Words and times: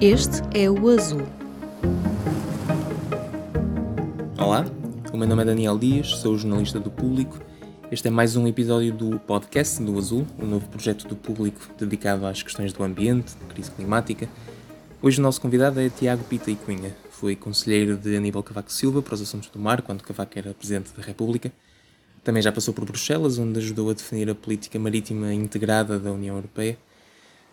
Este 0.00 0.42
é 0.52 0.70
o 0.70 0.90
Azul. 0.90 1.22
Olá, 4.36 4.66
o 5.10 5.16
meu 5.16 5.26
nome 5.26 5.40
é 5.40 5.44
Daniel 5.46 5.78
Dias, 5.78 6.08
sou 6.16 6.36
jornalista 6.36 6.78
do 6.78 6.90
Público. 6.90 7.40
Este 7.90 8.08
é 8.08 8.10
mais 8.10 8.36
um 8.36 8.46
episódio 8.46 8.92
do 8.92 9.18
podcast 9.18 9.82
do 9.82 9.96
Azul, 9.96 10.26
um 10.38 10.44
novo 10.44 10.68
projeto 10.68 11.08
do 11.08 11.16
Público 11.16 11.62
dedicado 11.78 12.26
às 12.26 12.42
questões 12.42 12.74
do 12.74 12.84
ambiente, 12.84 13.34
crise 13.48 13.70
climática. 13.70 14.28
Hoje 15.00 15.18
o 15.18 15.22
nosso 15.22 15.40
convidado 15.40 15.80
é 15.80 15.88
Tiago 15.88 16.24
Pita 16.24 16.50
e 16.50 16.56
Cunha. 16.56 16.94
Foi 17.08 17.34
conselheiro 17.34 17.96
de 17.96 18.14
Aníbal 18.14 18.42
Cavaco 18.42 18.70
Silva 18.70 19.00
para 19.00 19.14
os 19.14 19.22
assuntos 19.22 19.48
do 19.48 19.58
mar, 19.58 19.80
quando 19.80 20.02
Cavaco 20.02 20.38
era 20.38 20.52
Presidente 20.52 20.92
da 20.94 21.02
República. 21.02 21.50
Também 22.22 22.42
já 22.42 22.52
passou 22.52 22.74
por 22.74 22.84
Bruxelas, 22.84 23.38
onde 23.38 23.60
ajudou 23.60 23.88
a 23.88 23.94
definir 23.94 24.28
a 24.28 24.34
política 24.34 24.78
marítima 24.78 25.32
integrada 25.32 25.98
da 25.98 26.12
União 26.12 26.36
Europeia 26.36 26.76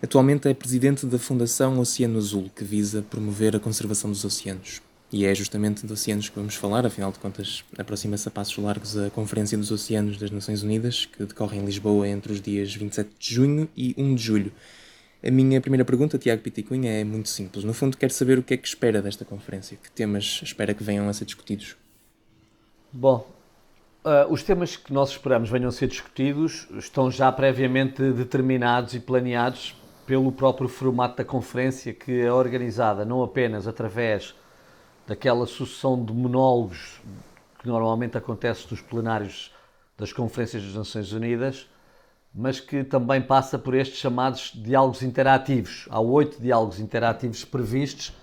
Atualmente 0.04 0.50
é 0.50 0.54
presidente 0.54 1.06
da 1.06 1.18
Fundação 1.18 1.80
Oceano 1.80 2.18
Azul, 2.18 2.52
que 2.54 2.66
visa 2.66 3.02
promover 3.02 3.56
a 3.56 3.60
conservação 3.60 4.12
dos 4.12 4.26
oceanos. 4.26 4.82
E 5.10 5.26
é 5.26 5.34
justamente 5.34 5.88
de 5.88 5.94
oceanos 5.94 6.28
que 6.28 6.36
vamos 6.36 6.56
falar, 6.56 6.86
afinal 6.86 7.10
de 7.10 7.20
contas, 7.20 7.64
aproxima-se 7.78 8.28
a 8.28 8.32
passos 8.32 8.58
largos 8.58 8.98
a 8.98 9.10
Conferência 9.12 9.58
dos 9.58 9.72
Oceanos 9.72 10.18
das 10.18 10.30
Nações 10.30 10.62
Unidas, 10.62 11.06
que 11.06 11.24
decorre 11.26 11.58
em 11.58 11.64
Lisboa 11.64 12.06
entre 12.06 12.34
os 12.34 12.42
dias 12.42 12.76
27 12.76 13.12
de 13.18 13.34
junho 13.34 13.70
e 13.78 13.96
1 13.98 14.16
de 14.16 14.22
julho. 14.22 14.52
A 15.26 15.32
minha 15.32 15.62
primeira 15.62 15.86
pergunta, 15.86 16.18
Tiago 16.18 16.42
Piticunha, 16.42 16.92
é 16.92 17.06
muito 17.06 17.30
simples. 17.30 17.64
No 17.64 17.74
fundo, 17.74 17.96
quero 17.96 18.12
saber 18.12 18.38
o 18.38 18.44
que 18.44 18.56
é 18.56 18.58
que 18.58 18.68
espera 18.68 19.02
desta 19.02 19.24
conferência, 19.24 19.78
que 19.82 19.90
temas 19.90 20.42
espera 20.44 20.74
que 20.74 20.84
venham 20.84 21.08
a 21.08 21.14
ser 21.14 21.24
discutidos. 21.24 21.78
Bom, 22.92 23.26
Uh, 24.06 24.30
os 24.30 24.44
temas 24.44 24.76
que 24.76 24.92
nós 24.92 25.12
esperamos 25.12 25.50
venham 25.50 25.70
a 25.70 25.72
ser 25.72 25.88
discutidos 25.88 26.68
estão 26.78 27.10
já 27.10 27.32
previamente 27.32 28.02
determinados 28.12 28.94
e 28.94 29.00
planeados 29.00 29.74
pelo 30.06 30.32
próprio 30.32 30.68
formato 30.68 31.18
da 31.18 31.26
conferência, 31.26 31.94
que 31.94 32.22
é 32.22 32.32
organizada 32.32 33.06
não 33.06 33.24
apenas 33.24 33.68
através 33.68 34.36
daquela 35.08 35.46
sucessão 35.46 36.04
de 36.04 36.14
monólogos 36.14 37.02
que 37.60 37.68
normalmente 37.68 38.18
acontece 38.18 38.68
nos 38.70 38.82
plenários 38.82 39.54
das 39.98 40.12
conferências 40.12 40.64
das 40.64 40.76
Nações 40.76 41.12
Unidas, 41.14 41.70
mas 42.34 42.60
que 42.60 42.84
também 42.84 43.22
passa 43.22 43.60
por 43.60 43.74
estes 43.74 44.00
chamados 44.00 44.52
diálogos 44.56 45.04
interativos. 45.04 45.88
Há 45.90 46.00
oito 46.00 46.42
diálogos 46.42 46.80
interativos 46.80 47.46
previstos 47.46 48.14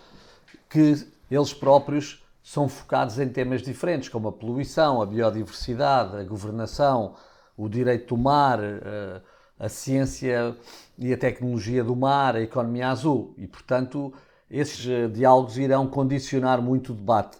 que 0.69 1.07
eles 1.31 1.55
próprios 1.55 2.23
são 2.43 2.69
focados 2.69 3.19
em 3.19 3.29
temas 3.29 3.63
diferentes, 3.63 4.09
como 4.09 4.29
a 4.29 4.33
poluição, 4.33 5.01
a 5.01 5.07
biodiversidade, 5.07 6.17
a 6.17 6.25
governação, 6.25 7.15
o 7.57 7.69
direito 7.69 8.15
do 8.15 8.21
mar, 8.21 8.59
eh, 8.61 9.21
a 9.61 9.69
ciência 9.69 10.57
e 10.99 11.13
a 11.13 11.19
tecnologia 11.19 11.85
do 11.85 11.95
mar, 11.95 12.35
a 12.35 12.41
economia 12.41 12.89
azul. 12.89 13.35
E, 13.37 13.47
portanto, 13.47 14.13
esses 14.51 14.89
eh, 14.89 15.07
diálogos 15.07 15.59
irão 15.59 15.87
condicionar 15.87 16.63
muito 16.63 16.93
o 16.93 16.97
debate. 16.97 17.37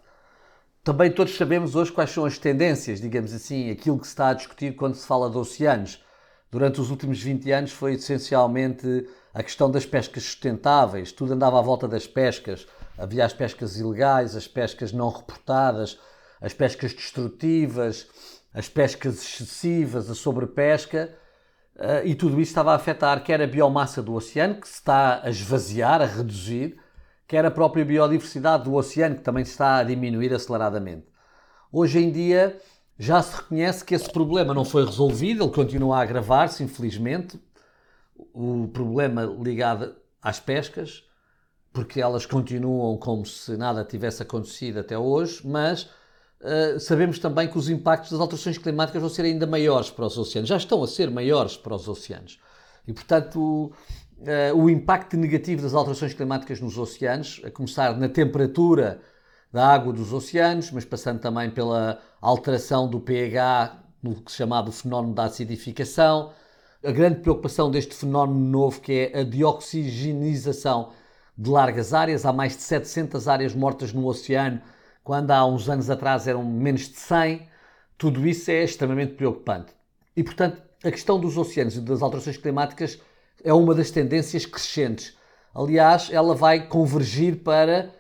Também 0.85 1.11
todos 1.11 1.37
sabemos 1.37 1.75
hoje 1.75 1.91
quais 1.91 2.11
são 2.11 2.27
as 2.27 2.39
tendências, 2.39 3.01
digamos 3.01 3.33
assim, 3.33 3.71
aquilo 3.71 3.99
que 3.99 4.07
se 4.07 4.13
está 4.13 4.29
a 4.29 4.35
discutir 4.35 4.77
quando 4.77 4.95
se 4.95 5.07
fala 5.07 5.31
de 5.31 5.39
oceanos. 5.39 6.05
Durante 6.51 6.81
os 6.81 6.91
últimos 6.91 7.23
20 7.23 7.51
anos 7.53 7.73
foi 7.73 7.95
essencialmente 7.95 9.09
a 9.33 9.43
questão 9.43 9.71
das 9.71 9.87
pescas 9.87 10.23
sustentáveis, 10.25 11.13
tudo 11.13 11.33
andava 11.33 11.59
à 11.59 11.63
volta 11.63 11.89
das 11.89 12.07
pescas. 12.07 12.67
Havia 12.99 13.25
as 13.25 13.33
pescas 13.33 13.79
ilegais, 13.79 14.37
as 14.37 14.47
pescas 14.47 14.93
não 14.93 15.09
reportadas, 15.09 15.99
as 16.41 16.53
pescas 16.53 16.93
destrutivas, 16.93 18.09
as 18.53 18.69
pescas 18.69 19.23
excessivas, 19.23 20.11
a 20.11 20.15
sobrepesca. 20.15 21.15
Uh, 21.81 22.07
e 22.07 22.15
tudo 22.15 22.39
isso 22.39 22.51
estava 22.51 22.73
a 22.73 22.75
afetar 22.75 23.25
quer 23.25 23.41
a 23.41 23.47
biomassa 23.47 24.03
do 24.03 24.13
oceano, 24.13 24.57
que 24.57 24.69
se 24.69 24.75
está 24.75 25.23
a 25.25 25.31
esvaziar, 25.31 26.03
a 26.03 26.05
reduzir, 26.05 26.79
quer 27.27 27.43
a 27.47 27.51
própria 27.51 27.87
biodiversidade 27.87 28.65
do 28.65 28.75
oceano, 28.75 29.17
que 29.17 29.23
também 29.23 29.43
está 29.43 29.79
a 29.79 29.83
diminuir 29.83 30.35
aceleradamente. 30.35 31.07
Hoje 31.73 31.99
em 31.99 32.13
dia 32.13 32.61
já 32.99 33.23
se 33.23 33.35
reconhece 33.35 33.83
que 33.83 33.95
esse 33.95 34.13
problema 34.13 34.53
não 34.53 34.63
foi 34.63 34.85
resolvido, 34.85 35.43
ele 35.45 35.53
continua 35.53 35.97
a 35.97 36.03
agravar-se, 36.03 36.63
infelizmente. 36.63 37.41
O 38.35 38.69
problema 38.69 39.25
ligado 39.25 39.97
às 40.21 40.39
pescas, 40.39 41.03
porque 41.73 41.99
elas 41.99 42.27
continuam 42.27 42.99
como 42.99 43.25
se 43.25 43.57
nada 43.57 43.87
tivesse 43.87 44.23
acontecido 44.23 44.81
até 44.81 44.99
hoje, 44.99 45.41
mas 45.47 45.89
Uh, 46.41 46.81
sabemos 46.81 47.19
também 47.19 47.49
que 47.49 47.59
os 47.59 47.69
impactos 47.69 48.11
das 48.11 48.21
alterações 48.21 48.57
climáticas 48.57 49.01
vão 49.01 49.11
ser 49.11 49.23
ainda 49.23 49.47
maiores 49.47 49.91
para 49.91 50.07
os 50.07 50.17
oceanos, 50.17 50.49
já 50.49 50.57
estão 50.57 50.83
a 50.83 50.87
ser 50.87 51.11
maiores 51.11 51.57
para 51.57 51.75
os 51.75 51.87
oceanos. 51.87 52.41
E, 52.89 52.93
portanto, 52.95 53.73
uh, 54.21 54.57
o 54.57 54.71
impacto 54.71 55.19
negativo 55.19 55.63
das 55.63 55.75
alterações 55.75 56.15
climáticas 56.15 56.59
nos 56.61 56.79
oceanos, 56.79 57.43
a 57.45 57.51
começar 57.51 57.95
na 57.99 58.09
temperatura 58.09 59.03
da 59.53 59.67
água 59.67 59.93
dos 59.93 60.13
oceanos, 60.13 60.71
mas 60.71 60.85
passando 60.85 61.21
também 61.21 61.51
pela 61.51 62.01
alteração 62.21 62.89
do 62.89 63.01
pH, 63.01 63.77
no 64.03 64.15
que 64.15 64.31
se 64.31 64.39
chamava 64.39 64.71
o 64.71 64.73
fenómeno 64.73 65.15
da 65.15 65.25
acidificação, 65.25 66.33
a 66.83 66.91
grande 66.91 67.21
preocupação 67.21 67.71
deste 67.71 67.95
fenómeno 67.95 68.41
novo 68.41 68.81
que 68.81 69.11
é 69.13 69.21
a 69.21 69.25
dioxigenização 69.25 70.93
de 71.37 71.51
largas 71.51 71.93
áreas, 71.93 72.25
há 72.25 72.33
mais 72.33 72.57
de 72.57 72.63
700 72.63 73.29
áreas 73.29 73.55
mortas 73.55 73.93
no 73.93 74.07
oceano, 74.07 74.61
quando 75.11 75.33
há 75.33 75.45
uns 75.45 75.69
anos 75.69 75.91
atrás 75.91 76.29
eram 76.29 76.45
menos 76.45 76.83
de 76.83 76.97
100, 76.97 77.43
tudo 77.99 78.25
isso 78.29 78.49
é 78.49 78.63
extremamente 78.63 79.15
preocupante. 79.15 79.73
E, 80.17 80.23
portanto, 80.23 80.63
a 80.85 80.89
questão 80.93 81.19
dos 81.19 81.37
oceanos 81.37 81.77
e 81.77 81.81
das 81.81 82.01
alterações 82.01 82.37
climáticas 82.37 82.97
é 83.43 83.53
uma 83.53 83.75
das 83.75 83.91
tendências 83.91 84.47
crescentes. 84.47 85.17
Aliás, 85.53 86.11
ela 86.13 86.33
vai 86.37 86.65
convergir 86.65 87.39
para 87.39 87.91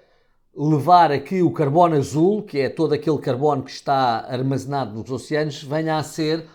levar 0.56 1.10
a 1.10 1.18
que 1.18 1.42
o 1.42 1.50
carbono 1.50 1.96
azul, 1.96 2.44
que 2.44 2.60
é 2.60 2.68
todo 2.68 2.92
aquele 2.92 3.18
carbono 3.18 3.64
que 3.64 3.72
está 3.72 4.24
armazenado 4.28 4.96
nos 4.96 5.10
oceanos, 5.10 5.64
venha 5.64 5.96
a 5.96 6.04
ser 6.04 6.46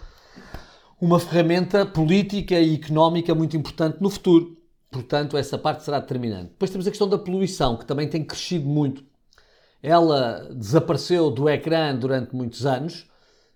uma 1.01 1.19
ferramenta 1.19 1.85
política 1.85 2.57
e 2.57 2.75
económica 2.75 3.35
muito 3.35 3.57
importante 3.57 3.97
no 3.99 4.09
futuro. 4.09 4.55
Portanto, 4.89 5.35
essa 5.35 5.57
parte 5.57 5.83
será 5.83 5.99
determinante. 5.99 6.51
Depois 6.51 6.71
temos 6.71 6.87
a 6.87 6.91
questão 6.91 7.09
da 7.09 7.17
poluição, 7.17 7.75
que 7.75 7.85
também 7.85 8.07
tem 8.07 8.23
crescido 8.23 8.65
muito 8.65 9.03
ela 9.85 10.49
desapareceu 10.51 11.29
do 11.29 11.47
ecrã 11.47 11.95
durante 11.95 12.35
muitos 12.35 12.65
anos 12.65 13.05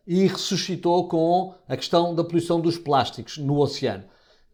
e 0.05 0.27
ressuscitou 0.27 1.07
com 1.07 1.55
a 1.67 1.75
questão 1.75 2.13
da 2.13 2.23
poluição 2.23 2.61
dos 2.61 2.77
plásticos 2.77 3.39
no 3.39 3.59
oceano. 3.59 4.03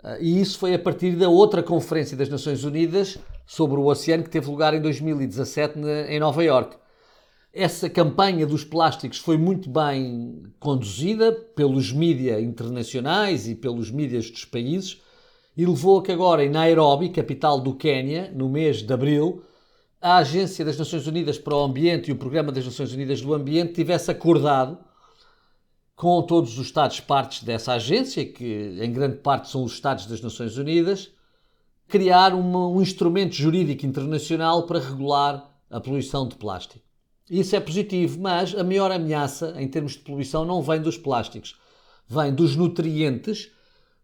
Ah, 0.02 0.18
e 0.18 0.40
isso 0.40 0.58
foi 0.58 0.74
a 0.74 0.80
partir 0.80 1.18
da 1.18 1.28
outra 1.28 1.62
Conferência 1.62 2.16
das 2.16 2.30
Nações 2.30 2.64
Unidas 2.64 3.18
sobre 3.46 3.78
o 3.78 3.88
oceano 3.88 4.24
que 4.24 4.30
teve 4.30 4.50
lugar 4.50 4.74
em 4.74 4.82
2017 4.82 5.78
em 6.08 6.18
Nova 6.18 6.42
York. 6.42 6.78
Essa 7.54 7.90
campanha 7.90 8.48
dos 8.48 8.64
plásticos 8.64 9.18
foi 9.18 9.38
muito 9.38 9.70
bem 9.70 10.44
conduzida 10.60 11.34
pelos 11.34 11.92
mídias 11.92 12.42
internacionais 12.42 13.50
e 13.50 13.56
pelos 13.56 13.92
mídias 13.92 14.30
dos 14.32 14.46
países 14.46 15.02
e 15.58 15.66
levou 15.66 16.00
a 16.00 16.04
que 16.04 16.12
agora 16.12 16.44
em 16.44 16.50
Nairobi, 16.50 17.10
capital 17.10 17.60
do 17.60 17.76
Quênia, 17.76 18.32
no 18.34 18.48
mês 18.48 18.82
de 18.82 18.94
abril, 18.94 19.44
a 20.06 20.18
Agência 20.18 20.64
das 20.64 20.78
Nações 20.78 21.08
Unidas 21.08 21.40
para 21.40 21.56
o 21.56 21.64
Ambiente 21.64 22.10
e 22.10 22.12
o 22.12 22.16
Programa 22.16 22.52
das 22.52 22.64
Nações 22.64 22.94
Unidas 22.94 23.22
do 23.22 23.34
Ambiente 23.34 23.74
tivesse 23.74 24.12
acordado 24.12 24.78
com 25.96 26.22
todos 26.22 26.60
os 26.60 26.68
Estados 26.68 27.00
partes 27.00 27.42
dessa 27.44 27.74
agência, 27.74 28.24
que 28.24 28.78
em 28.80 28.94
grande 28.94 29.18
parte 29.18 29.50
são 29.50 29.64
os 29.64 29.74
Estados 29.74 30.06
das 30.06 30.22
Nações 30.22 30.58
Unidas, 30.58 31.10
criar 31.88 32.36
uma, 32.36 32.68
um 32.68 32.84
instrumento 32.84 33.34
jurídico 33.34 33.84
internacional 33.84 34.68
para 34.68 34.78
regular 34.78 35.52
a 35.72 35.82
poluição 35.82 36.28
de 36.28 36.36
plástico. 36.36 36.86
Isso 37.28 37.56
é 37.56 37.60
positivo, 37.60 38.22
mas 38.22 38.54
a 38.54 38.64
maior 38.64 38.92
ameaça 38.92 39.56
em 39.60 39.68
termos 39.68 39.94
de 39.94 40.00
poluição 40.00 40.46
não 40.46 40.62
vem 40.62 40.80
dos 40.80 41.00
plásticos, 41.00 41.60
vem 42.08 42.32
dos 42.32 42.56
nutrientes 42.56 43.50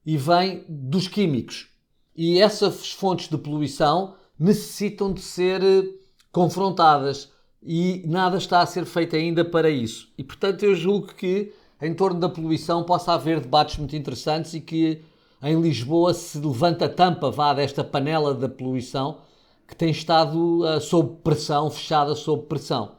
e 0.04 0.18
vem 0.18 0.66
dos 0.68 1.08
químicos. 1.08 1.68
E 2.16 2.40
essas 2.40 2.92
fontes 2.92 3.30
de 3.30 3.38
poluição 3.38 4.16
necessitam 4.42 5.14
de 5.14 5.22
ser 5.22 5.62
eh, 5.64 5.88
confrontadas 6.32 7.32
e 7.62 8.04
nada 8.08 8.38
está 8.38 8.62
a 8.62 8.66
ser 8.66 8.86
feito 8.86 9.16
ainda 9.16 9.46
para 9.46 9.70
isso. 9.70 10.12
E 10.18 10.24
portanto 10.24 10.64
eu 10.64 10.74
julgo 10.74 11.14
que 11.14 11.54
em 11.80 11.94
torno 11.94 12.20
da 12.20 12.28
poluição 12.28 12.84
possa 12.84 13.14
haver 13.14 13.40
debates 13.40 13.78
muito 13.78 13.96
interessantes 13.96 14.56
e 14.56 14.60
que 14.60 15.04
em 15.44 15.62
Lisboa 15.62 16.14
se 16.16 16.40
levanta 16.40 16.86
a 16.86 16.90
tampa 16.90 17.30
vá 17.30 17.54
desta 17.54 17.84
panela 17.84 18.34
da 18.34 18.50
poluição 18.50 19.20
que 19.68 19.76
tem 19.76 19.92
estado 19.92 20.66
uh, 20.66 20.82
sob 20.82 21.18
pressão, 21.24 21.70
fechada 21.70 22.16
sob 22.16 22.48
pressão. 22.48 22.94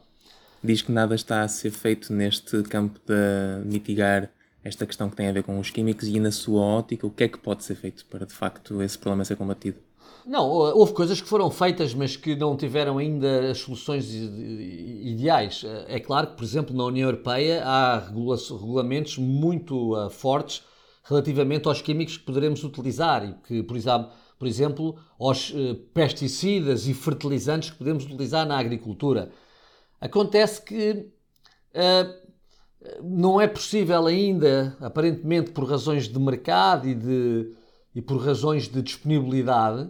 Diz 0.62 0.80
que 0.80 0.92
nada 0.92 1.14
está 1.14 1.42
a 1.42 1.48
ser 1.48 1.70
feito 1.70 2.12
neste 2.12 2.62
campo 2.62 3.00
de 3.04 3.64
mitigar 3.68 4.30
esta 4.62 4.86
questão 4.86 5.10
que 5.10 5.16
tem 5.16 5.28
a 5.28 5.32
ver 5.32 5.42
com 5.42 5.58
os 5.58 5.70
químicos 5.70 6.06
e 6.06 6.20
na 6.20 6.30
sua 6.30 6.62
ótica, 6.62 7.04
o 7.04 7.10
que 7.10 7.24
é 7.24 7.28
que 7.28 7.38
pode 7.38 7.64
ser 7.64 7.74
feito 7.74 8.06
para 8.06 8.24
de 8.24 8.32
facto 8.32 8.80
esse 8.80 8.96
problema 8.96 9.24
ser 9.24 9.34
combatido? 9.34 9.78
Não, 10.24 10.48
houve 10.48 10.92
coisas 10.92 11.20
que 11.20 11.28
foram 11.28 11.50
feitas, 11.50 11.94
mas 11.94 12.16
que 12.16 12.36
não 12.36 12.56
tiveram 12.56 12.98
ainda 12.98 13.50
as 13.50 13.58
soluções 13.58 14.08
ideais. 14.12 15.64
É 15.88 15.98
claro 15.98 16.28
que, 16.28 16.36
por 16.36 16.44
exemplo, 16.44 16.76
na 16.76 16.84
União 16.84 17.08
Europeia 17.08 17.64
há 17.64 17.98
regulamentos 17.98 19.18
muito 19.18 19.96
uh, 19.96 20.08
fortes 20.08 20.62
relativamente 21.04 21.66
aos 21.66 21.82
químicos 21.82 22.16
que 22.16 22.24
poderemos 22.24 22.62
utilizar 22.62 23.24
e 23.28 23.34
que, 23.46 23.62
por 23.62 23.76
exemplo, 23.76 24.12
por 24.38 24.48
exemplo, 24.48 24.96
aos 25.20 25.52
eh, 25.54 25.76
pesticidas 25.94 26.88
e 26.88 26.94
fertilizantes 26.94 27.70
que 27.70 27.78
podemos 27.78 28.04
utilizar 28.04 28.44
na 28.44 28.58
agricultura. 28.58 29.30
Acontece 30.00 30.60
que 30.62 31.06
uh, 31.76 32.32
não 33.04 33.40
é 33.40 33.46
possível 33.46 34.04
ainda, 34.04 34.76
aparentemente 34.80 35.52
por 35.52 35.62
razões 35.64 36.08
de 36.08 36.18
mercado 36.18 36.88
e, 36.88 36.94
de, 36.94 37.54
e 37.94 38.02
por 38.02 38.16
razões 38.16 38.66
de 38.66 38.82
disponibilidade 38.82 39.88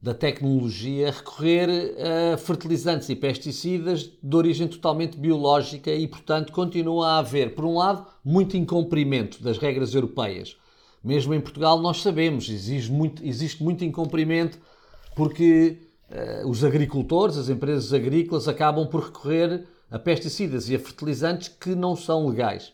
da 0.00 0.14
tecnologia, 0.14 1.10
recorrer 1.10 1.96
a 2.32 2.36
fertilizantes 2.36 3.08
e 3.08 3.16
pesticidas 3.16 4.10
de 4.22 4.36
origem 4.36 4.68
totalmente 4.68 5.18
biológica 5.18 5.90
e, 5.90 6.06
portanto, 6.06 6.52
continua 6.52 7.08
a 7.08 7.18
haver, 7.18 7.54
por 7.54 7.64
um 7.64 7.76
lado, 7.76 8.06
muito 8.24 8.56
incumprimento 8.56 9.42
das 9.42 9.58
regras 9.58 9.94
europeias 9.94 10.56
mesmo 11.02 11.32
em 11.34 11.40
Portugal, 11.40 11.80
nós 11.80 12.02
sabemos, 12.02 12.48
existe 12.48 12.90
muito, 12.90 13.24
existe 13.24 13.62
muito 13.62 13.84
incumprimento 13.84 14.58
porque 15.14 15.78
uh, 16.10 16.48
os 16.48 16.64
agricultores, 16.64 17.36
as 17.36 17.48
empresas 17.48 17.92
agrícolas, 17.92 18.48
acabam 18.48 18.86
por 18.86 19.04
recorrer 19.04 19.66
a 19.90 19.98
pesticidas 19.98 20.68
e 20.68 20.74
a 20.74 20.78
fertilizantes 20.78 21.48
que 21.48 21.74
não 21.74 21.96
são 21.96 22.28
legais. 22.28 22.72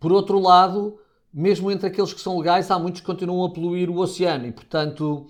Por 0.00 0.12
outro 0.12 0.38
lado, 0.38 0.98
mesmo 1.32 1.70
entre 1.70 1.86
aqueles 1.86 2.12
que 2.12 2.20
são 2.20 2.38
legais, 2.38 2.70
há 2.70 2.78
muitos 2.78 3.00
que 3.00 3.06
continuam 3.06 3.44
a 3.44 3.52
poluir 3.52 3.90
o 3.90 3.98
oceano 3.98 4.46
e, 4.46 4.52
portanto, 4.52 5.26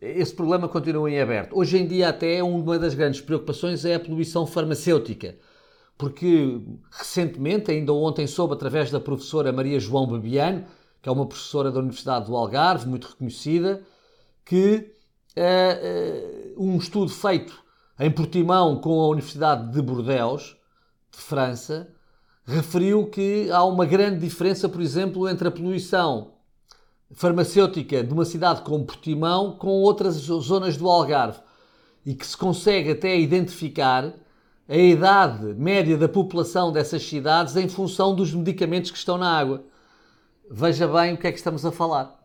esse 0.00 0.34
problema 0.34 0.68
continua 0.68 1.10
em 1.10 1.20
aberto. 1.20 1.56
Hoje 1.56 1.78
em 1.78 1.86
dia, 1.86 2.08
até 2.08 2.42
uma 2.42 2.78
das 2.78 2.94
grandes 2.94 3.20
preocupações 3.20 3.84
é 3.84 3.94
a 3.94 4.00
poluição 4.00 4.46
farmacêutica, 4.46 5.36
porque 5.98 6.60
recentemente, 6.90 7.70
ainda 7.70 7.92
ontem 7.92 8.26
soube 8.26 8.54
através 8.54 8.90
da 8.90 8.98
professora 8.98 9.52
Maria 9.52 9.78
João 9.78 10.06
Bebiano, 10.06 10.64
que 11.02 11.08
é 11.08 11.12
uma 11.12 11.26
professora 11.26 11.70
da 11.70 11.78
Universidade 11.78 12.26
do 12.26 12.36
Algarve, 12.36 12.88
muito 12.88 13.08
reconhecida, 13.08 13.82
que 14.44 14.92
uh, 15.36 16.58
uh, 16.58 16.64
um 16.64 16.76
estudo 16.78 17.10
feito 17.10 17.62
em 17.98 18.10
Portimão 18.10 18.80
com 18.80 19.00
a 19.00 19.08
Universidade 19.08 19.70
de 19.70 19.82
Bordeaux, 19.82 20.56
de 21.10 21.18
França, 21.18 21.92
referiu 22.46 23.06
que 23.06 23.50
há 23.50 23.62
uma 23.64 23.84
grande 23.84 24.18
diferença, 24.20 24.68
por 24.68 24.80
exemplo, 24.80 25.28
entre 25.28 25.48
a 25.48 25.50
poluição 25.50 26.32
farmacêutica 27.12 28.02
de 28.04 28.12
uma 28.12 28.24
cidade 28.24 28.62
como 28.62 28.84
Portimão 28.84 29.52
com 29.52 29.68
outras 29.68 30.14
zonas 30.14 30.76
do 30.76 30.88
Algarve 30.88 31.40
e 32.04 32.14
que 32.14 32.26
se 32.26 32.36
consegue 32.36 32.90
até 32.90 33.18
identificar 33.18 34.12
a 34.68 34.76
idade 34.76 35.54
média 35.54 35.96
da 35.98 36.08
população 36.08 36.72
dessas 36.72 37.02
cidades 37.02 37.56
em 37.56 37.68
função 37.68 38.14
dos 38.14 38.32
medicamentos 38.32 38.90
que 38.90 38.98
estão 38.98 39.18
na 39.18 39.30
água 39.30 39.64
veja 40.50 40.88
bem 40.88 41.14
o 41.14 41.16
que 41.16 41.28
é 41.28 41.32
que 41.32 41.38
estamos 41.38 41.64
a 41.64 41.70
falar. 41.70 42.18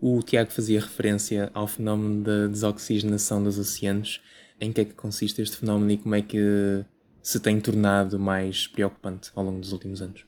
O 0.00 0.20
Tiago 0.22 0.50
fazia 0.50 0.80
referência 0.80 1.50
ao 1.54 1.66
fenómeno 1.66 2.22
da 2.24 2.46
desoxigenação 2.48 3.42
dos 3.42 3.58
oceanos. 3.58 4.20
Em 4.60 4.72
que 4.72 4.80
é 4.80 4.84
que 4.84 4.94
consiste 4.94 5.40
este 5.40 5.56
fenómeno 5.56 5.92
e 5.92 5.98
como 5.98 6.16
é 6.16 6.22
que 6.22 6.84
se 7.22 7.38
tem 7.38 7.60
tornado 7.60 8.18
mais 8.18 8.66
preocupante 8.66 9.30
ao 9.36 9.44
longo 9.44 9.60
dos 9.60 9.72
últimos 9.72 10.02
anos? 10.02 10.24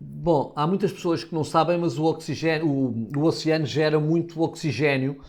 Bom, 0.00 0.52
há 0.54 0.64
muitas 0.64 0.92
pessoas 0.92 1.24
que 1.24 1.34
não 1.34 1.42
sabem, 1.42 1.76
mas 1.76 1.98
o, 1.98 2.04
oxigênio, 2.04 2.68
o, 2.68 3.08
o 3.16 3.24
oceano 3.24 3.66
gera 3.66 3.98
muito 3.98 4.40
oxigênio 4.40 5.20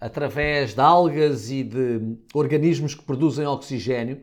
através 0.00 0.74
de 0.74 0.80
algas 0.80 1.50
e 1.50 1.62
de 1.62 2.16
organismos 2.32 2.94
que 2.94 3.02
produzem 3.02 3.46
oxigênio. 3.46 4.22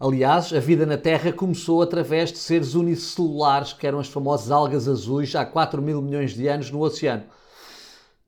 Aliás, 0.00 0.52
a 0.52 0.58
vida 0.58 0.84
na 0.84 0.96
Terra 0.96 1.32
começou 1.32 1.82
através 1.82 2.32
de 2.32 2.38
seres 2.38 2.74
unicelulares, 2.74 3.72
que 3.72 3.86
eram 3.86 4.00
as 4.00 4.08
famosas 4.08 4.50
algas 4.50 4.88
azuis, 4.88 5.34
há 5.36 5.44
4 5.44 5.80
mil 5.80 6.02
milhões 6.02 6.34
de 6.34 6.48
anos 6.48 6.70
no 6.70 6.80
oceano. 6.80 7.24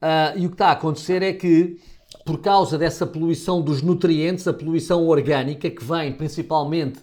Uh, 0.01 0.39
e 0.39 0.47
o 0.47 0.49
que 0.49 0.55
está 0.55 0.69
a 0.69 0.73
acontecer 0.73 1.23
é 1.23 1.33
que, 1.33 1.79
por 2.25 2.41
causa 2.41 2.79
dessa 2.79 3.07
poluição 3.07 3.61
dos 3.63 3.83
nutrientes, 3.83 4.47
a 4.47 4.53
poluição 4.53 5.07
orgânica, 5.07 5.69
que 5.71 5.85
vem 5.85 6.13
principalmente 6.13 7.01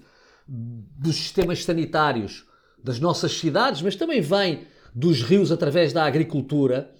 dos 0.47 1.15
sistemas 1.15 1.63
sanitários 1.63 2.45
das 2.83 2.99
nossas 2.99 3.37
cidades, 3.37 3.81
mas 3.81 3.95
também 3.95 4.21
vem 4.21 4.65
dos 4.93 5.21
rios 5.21 5.51
através 5.51 5.93
da 5.93 6.05
agricultura, 6.05 6.91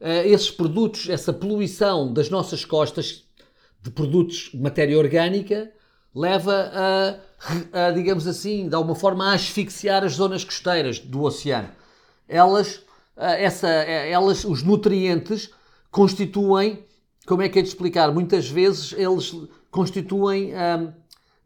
uh, 0.00 0.26
esses 0.26 0.50
produtos, 0.50 1.08
essa 1.08 1.32
poluição 1.32 2.12
das 2.12 2.30
nossas 2.30 2.64
costas 2.64 3.24
de 3.82 3.90
produtos 3.90 4.50
de 4.52 4.58
matéria 4.58 4.98
orgânica, 4.98 5.70
leva 6.14 6.70
a, 6.72 7.86
a, 7.86 7.90
digamos 7.92 8.26
assim, 8.26 8.68
de 8.68 8.74
alguma 8.74 8.94
forma 8.94 9.30
a 9.30 9.34
asfixiar 9.34 10.02
as 10.02 10.14
zonas 10.14 10.42
costeiras 10.42 10.98
do 10.98 11.22
oceano. 11.22 11.68
Elas, 12.28 12.82
essa, 13.16 13.68
elas, 13.68 14.44
os 14.44 14.62
nutrientes 14.62 15.50
constituem, 15.90 16.84
como 17.26 17.42
é 17.42 17.48
que 17.48 17.58
é 17.58 17.62
de 17.62 17.68
explicar? 17.68 18.10
Muitas 18.12 18.48
vezes 18.48 18.92
eles 18.92 19.34
constituem 19.70 20.52
um, 20.54 20.92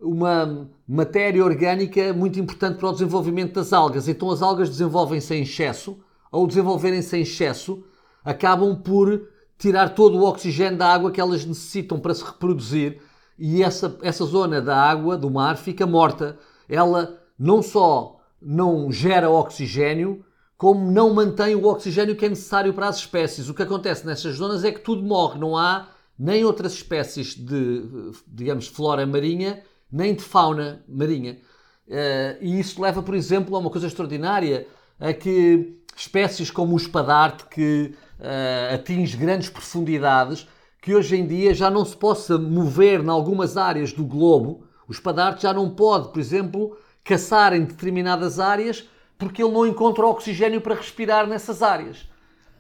uma 0.03 0.69
matéria 0.87 1.45
orgânica 1.45 2.13
muito 2.13 2.39
importante 2.41 2.79
para 2.79 2.89
o 2.89 2.93
desenvolvimento 2.93 3.55
das 3.55 3.73
algas. 3.73 4.09
Então 4.09 4.31
as 4.31 4.43
algas 4.43 4.69
desenvolvem-se 4.69 5.35
em 5.35 5.43
excesso, 5.43 5.99
ou 6.31 6.47
desenvolverem-se 6.47 7.17
em 7.17 7.23
excesso, 7.23 7.85
acabam 8.25 8.75
por 8.75 9.29
tirar 9.59 9.91
todo 9.91 10.19
o 10.19 10.25
oxigênio 10.25 10.79
da 10.79 10.93
água 10.93 11.11
que 11.11 11.21
elas 11.21 11.45
necessitam 11.45 12.01
para 12.01 12.15
se 12.15 12.25
reproduzir 12.25 13.01
e 13.39 13.63
essa, 13.63 13.99
essa 14.03 14.25
zona 14.25 14.61
da 14.61 14.77
água, 14.77 15.17
do 15.17 15.31
mar, 15.31 15.57
fica 15.57 15.87
morta. 15.87 16.39
Ela 16.69 17.19
não 17.39 17.63
só 17.63 18.21
não 18.41 18.91
gera 18.91 19.31
oxigênio, 19.31 20.25
como 20.57 20.91
não 20.91 21.13
mantém 21.13 21.55
o 21.55 21.67
oxigênio 21.67 22.15
que 22.15 22.25
é 22.25 22.29
necessário 22.29 22.73
para 22.73 22.89
as 22.89 22.99
espécies. 22.99 23.49
O 23.49 23.55
que 23.55 23.63
acontece 23.63 24.07
nessas 24.07 24.37
zonas 24.37 24.65
é 24.65 24.71
que 24.71 24.81
tudo 24.81 25.03
morre, 25.03 25.39
não 25.39 25.57
há 25.57 25.89
nem 26.19 26.45
outras 26.45 26.73
espécies 26.75 27.35
de, 27.35 27.83
digamos, 28.29 28.69
flora 28.69 29.05
marinha, 29.07 29.63
nem 29.93 30.15
de 30.15 30.23
fauna 30.23 30.83
marinha. 30.89 31.39
Uh, 31.87 32.39
e 32.41 32.59
isso 32.59 32.81
leva, 32.81 33.03
por 33.03 33.15
exemplo, 33.15 33.55
a 33.55 33.59
uma 33.59 33.71
coisa 33.71 33.87
extraordinária, 33.87 34.67
a 34.99 35.13
que 35.13 35.79
espécies 35.97 36.51
como 36.51 36.75
o 36.75 36.77
espadarte, 36.77 37.45
que 37.47 37.95
uh, 38.19 38.75
atinge 38.75 39.17
grandes 39.17 39.51
profundidades, 39.51 40.49
que 40.81 40.95
hoje 40.95 41.17
em 41.17 41.27
dia 41.27 41.53
já 41.55 41.71
não 41.71 41.85
se 41.85 41.97
possa 41.97 42.39
mover 42.39 43.01
em 43.01 43.09
algumas 43.09 43.57
áreas 43.57 43.93
do 43.93 44.05
globo. 44.05 44.67
O 44.89 44.93
espadarte 44.93 45.43
já 45.43 45.53
não 45.53 45.71
pode, 45.71 46.11
por 46.11 46.19
exemplo, 46.19 46.77
caçar 47.05 47.53
em 47.53 47.65
determinadas 47.65 48.41
áreas 48.41 48.89
porque 49.19 49.43
ele 49.43 49.53
não 49.53 49.65
encontra 49.65 50.05
oxigênio 50.07 50.61
para 50.61 50.75
respirar 50.75 51.29
nessas 51.29 51.63
áreas. 51.63 52.09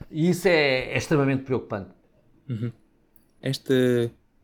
E 0.08 0.30
isso 0.30 0.46
é, 0.46 0.92
é 0.92 0.96
extremamente 0.96 1.42
preocupante. 1.42 1.90
Uhum. 2.48 2.70
Esta 3.40 3.74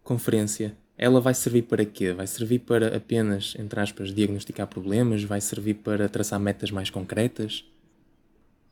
conferência, 0.03 0.77
ela 0.99 1.21
vai 1.21 1.33
servir 1.33 1.63
para 1.63 1.85
quê? 1.85 2.13
Vai 2.13 2.27
servir 2.27 2.59
para 2.59 2.97
apenas, 2.97 3.55
entre 3.57 3.79
aspas, 3.79 4.13
diagnosticar 4.13 4.67
problemas? 4.67 5.23
Vai 5.23 5.41
servir 5.41 5.75
para 5.75 6.09
traçar 6.09 6.41
metas 6.41 6.73
mais 6.73 6.91
concretas? 6.91 7.65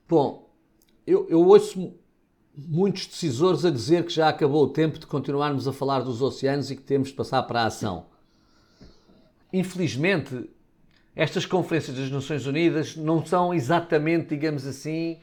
Bom, 0.09 0.51
eu, 1.07 1.29
eu 1.31 1.41
ouço 1.47 1.95
muitos 2.57 3.07
decisores 3.07 3.65
a 3.65 3.71
dizer 3.71 4.05
que 4.05 4.13
já 4.13 4.29
acabou 4.29 4.65
o 4.65 4.69
tempo 4.69 4.99
de 4.99 5.07
continuarmos 5.07 5.69
a 5.69 5.73
falar 5.73 6.01
dos 6.01 6.21
oceanos 6.21 6.69
e 6.71 6.77
que 6.77 6.83
temos 6.83 7.09
de 7.09 7.15
passar 7.15 7.45
para 7.45 7.63
a 7.63 7.67
ação. 7.67 8.07
Infelizmente, 9.53 10.51
estas 11.15 11.47
conferências 11.47 11.97
das 11.97 12.11
Nações 12.11 12.45
Unidas 12.45 12.97
não 12.97 13.25
são 13.25 13.55
exatamente, 13.55 14.31
digamos 14.31 14.67
assim, 14.67 15.19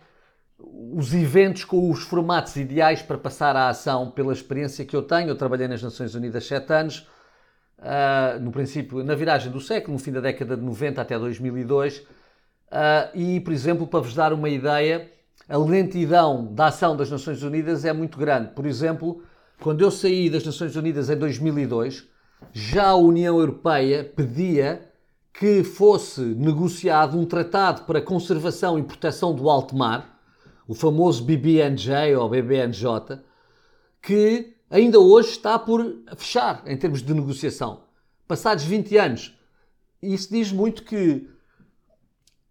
os 0.94 1.14
eventos 1.14 1.66
com 1.66 1.90
os 1.90 2.04
formatos 2.04 2.56
ideais 2.56 3.02
para 3.02 3.18
passar 3.18 3.56
à 3.56 3.70
ação, 3.70 4.12
pela 4.12 4.32
experiência 4.32 4.86
que 4.86 4.96
eu 4.96 5.02
tenho. 5.02 5.30
Eu 5.30 5.36
trabalhei 5.36 5.68
nas 5.68 5.82
Nações 5.82 6.16
Unidas 6.16 6.46
sete 6.46 6.72
anos, 6.72 7.08
uh, 7.80 8.40
no 8.40 8.52
princípio, 8.52 9.04
na 9.04 9.16
viragem 9.16 9.52
do 9.52 9.60
século, 9.60 9.94
no 9.94 10.00
fim 10.00 10.12
da 10.12 10.22
década 10.22 10.56
de 10.56 10.64
90 10.64 11.02
até 11.02 11.18
2002. 11.18 11.98
Uh, 11.98 12.06
ah, 12.72 13.10
e, 13.14 13.40
por 13.40 13.54
exemplo, 13.54 13.86
para 13.86 14.00
vos 14.00 14.16
dar 14.16 14.34
uma 14.34 14.50
ideia, 14.50 15.12
a 15.48 15.58
lentidão 15.58 16.54
da 16.54 16.68
ação 16.68 16.96
das 16.96 17.12
Nações 17.12 17.44
Unidas 17.44 17.86
é 17.86 17.94
muito 17.94 18.18
grande. 18.18 18.52
Por 18.52 18.66
exemplo, 18.66 19.24
quando 19.62 19.82
eu 19.82 19.92
saí 19.92 20.30
das 20.30 20.46
Nações 20.46 20.76
Unidas 20.76 21.10
em 21.10 21.18
2002, 21.18 22.08
já 22.52 22.90
a 22.90 22.96
União 22.96 23.40
Europeia 23.40 24.04
pedia 24.04 24.90
que 25.34 25.64
fosse 25.64 26.22
negociado 26.22 27.18
um 27.18 27.26
tratado 27.26 27.84
para 27.84 28.02
conservação 28.02 28.78
e 28.78 28.84
proteção 28.84 29.34
do 29.34 29.50
alto 29.50 29.76
mar, 29.76 30.13
o 30.68 30.74
famoso 30.74 31.24
BBNJ 31.24 32.16
ou 32.16 32.30
BBNJ, 32.30 33.20
que 34.02 34.56
ainda 34.70 35.00
hoje 35.00 35.30
está 35.30 35.58
por 35.60 36.04
fechar 36.16 36.64
em 36.66 36.78
termos 36.78 37.02
de 37.02 37.14
negociação. 37.14 37.84
Passados 38.28 38.64
20 38.64 38.98
anos. 38.98 39.38
Isso 40.02 40.30
diz 40.32 40.52
muito 40.52 40.84
que 40.84 41.30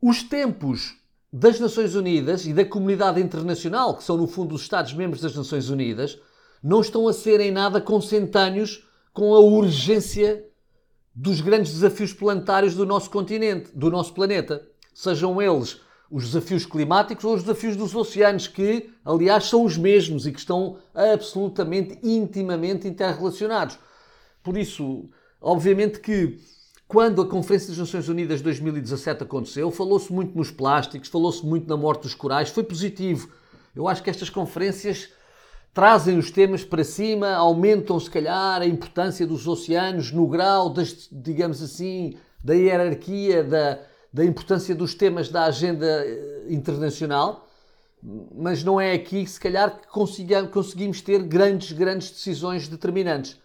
os 0.00 0.22
tempos 0.22 0.96
das 1.32 1.58
Nações 1.58 1.94
Unidas 1.94 2.44
e 2.44 2.52
da 2.52 2.64
comunidade 2.64 3.20
internacional, 3.20 3.96
que 3.96 4.04
são 4.04 4.16
no 4.16 4.26
fundo 4.26 4.54
os 4.54 4.62
Estados-membros 4.62 5.22
das 5.22 5.34
Nações 5.34 5.70
Unidas, 5.70 6.18
não 6.62 6.80
estão 6.80 7.08
a 7.08 7.12
ser 7.12 7.40
em 7.40 7.50
nada 7.50 7.80
consentâneos 7.80 8.86
com 9.12 9.34
a 9.34 9.40
urgência 9.40 10.44
dos 11.14 11.40
grandes 11.40 11.72
desafios 11.72 12.12
planetários 12.12 12.74
do 12.74 12.86
nosso 12.86 13.10
continente, 13.10 13.70
do 13.74 13.90
nosso 13.90 14.14
planeta. 14.14 14.66
Sejam 14.94 15.40
eles 15.40 15.80
os 16.12 16.26
desafios 16.26 16.66
climáticos 16.66 17.24
ou 17.24 17.34
os 17.34 17.42
desafios 17.42 17.74
dos 17.74 17.94
oceanos, 17.94 18.46
que, 18.46 18.90
aliás, 19.02 19.46
são 19.46 19.64
os 19.64 19.78
mesmos 19.78 20.26
e 20.26 20.32
que 20.32 20.38
estão 20.38 20.76
absolutamente, 20.94 21.98
intimamente 22.02 22.86
interrelacionados. 22.86 23.78
Por 24.42 24.58
isso, 24.58 25.08
obviamente 25.40 26.00
que 26.00 26.38
quando 26.86 27.22
a 27.22 27.26
Conferência 27.26 27.68
das 27.68 27.78
Nações 27.78 28.08
Unidas 28.10 28.38
de 28.38 28.44
2017 28.44 29.22
aconteceu, 29.22 29.70
falou-se 29.70 30.12
muito 30.12 30.36
nos 30.36 30.50
plásticos, 30.50 31.08
falou-se 31.08 31.46
muito 31.46 31.66
na 31.66 31.78
morte 31.78 32.02
dos 32.02 32.14
corais, 32.14 32.50
foi 32.50 32.62
positivo. 32.62 33.30
Eu 33.74 33.88
acho 33.88 34.02
que 34.02 34.10
estas 34.10 34.28
conferências 34.28 35.08
trazem 35.72 36.18
os 36.18 36.30
temas 36.30 36.62
para 36.62 36.84
cima, 36.84 37.32
aumentam, 37.32 37.98
se 37.98 38.10
calhar, 38.10 38.60
a 38.60 38.66
importância 38.66 39.26
dos 39.26 39.48
oceanos 39.48 40.12
no 40.12 40.26
grau, 40.26 40.68
das, 40.68 41.08
digamos 41.10 41.62
assim, 41.62 42.18
da 42.44 42.52
hierarquia, 42.52 43.42
da, 43.42 43.78
da 44.12 44.24
importância 44.24 44.74
dos 44.74 44.94
temas 44.94 45.28
da 45.28 45.44
agenda 45.44 45.86
eh, 45.86 46.46
internacional, 46.50 47.48
mas 48.34 48.64
não 48.64 48.80
é 48.80 48.92
aqui, 48.92 49.26
se 49.26 49.38
calhar, 49.38 49.80
que 49.80 49.86
conseguimos 49.86 51.00
ter 51.00 51.22
grandes, 51.22 51.72
grandes 51.72 52.10
decisões 52.10 52.68
determinantes. 52.68 53.40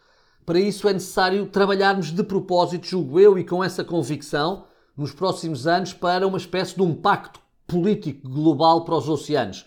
Para 0.45 0.59
isso 0.59 0.87
é 0.89 0.93
necessário 0.93 1.45
trabalharmos 1.45 2.11
de 2.11 2.23
propósito, 2.23 2.87
julgo 2.87 3.19
eu, 3.19 3.37
e 3.37 3.43
com 3.43 3.63
essa 3.63 3.83
convicção, 3.83 4.65
nos 4.95 5.13
próximos 5.13 5.67
anos, 5.67 5.93
para 5.93 6.25
uma 6.25 6.37
espécie 6.37 6.75
de 6.75 6.81
um 6.81 6.95
pacto 6.95 7.39
político 7.67 8.27
global 8.27 8.83
para 8.83 8.95
os 8.95 9.07
oceanos. 9.07 9.65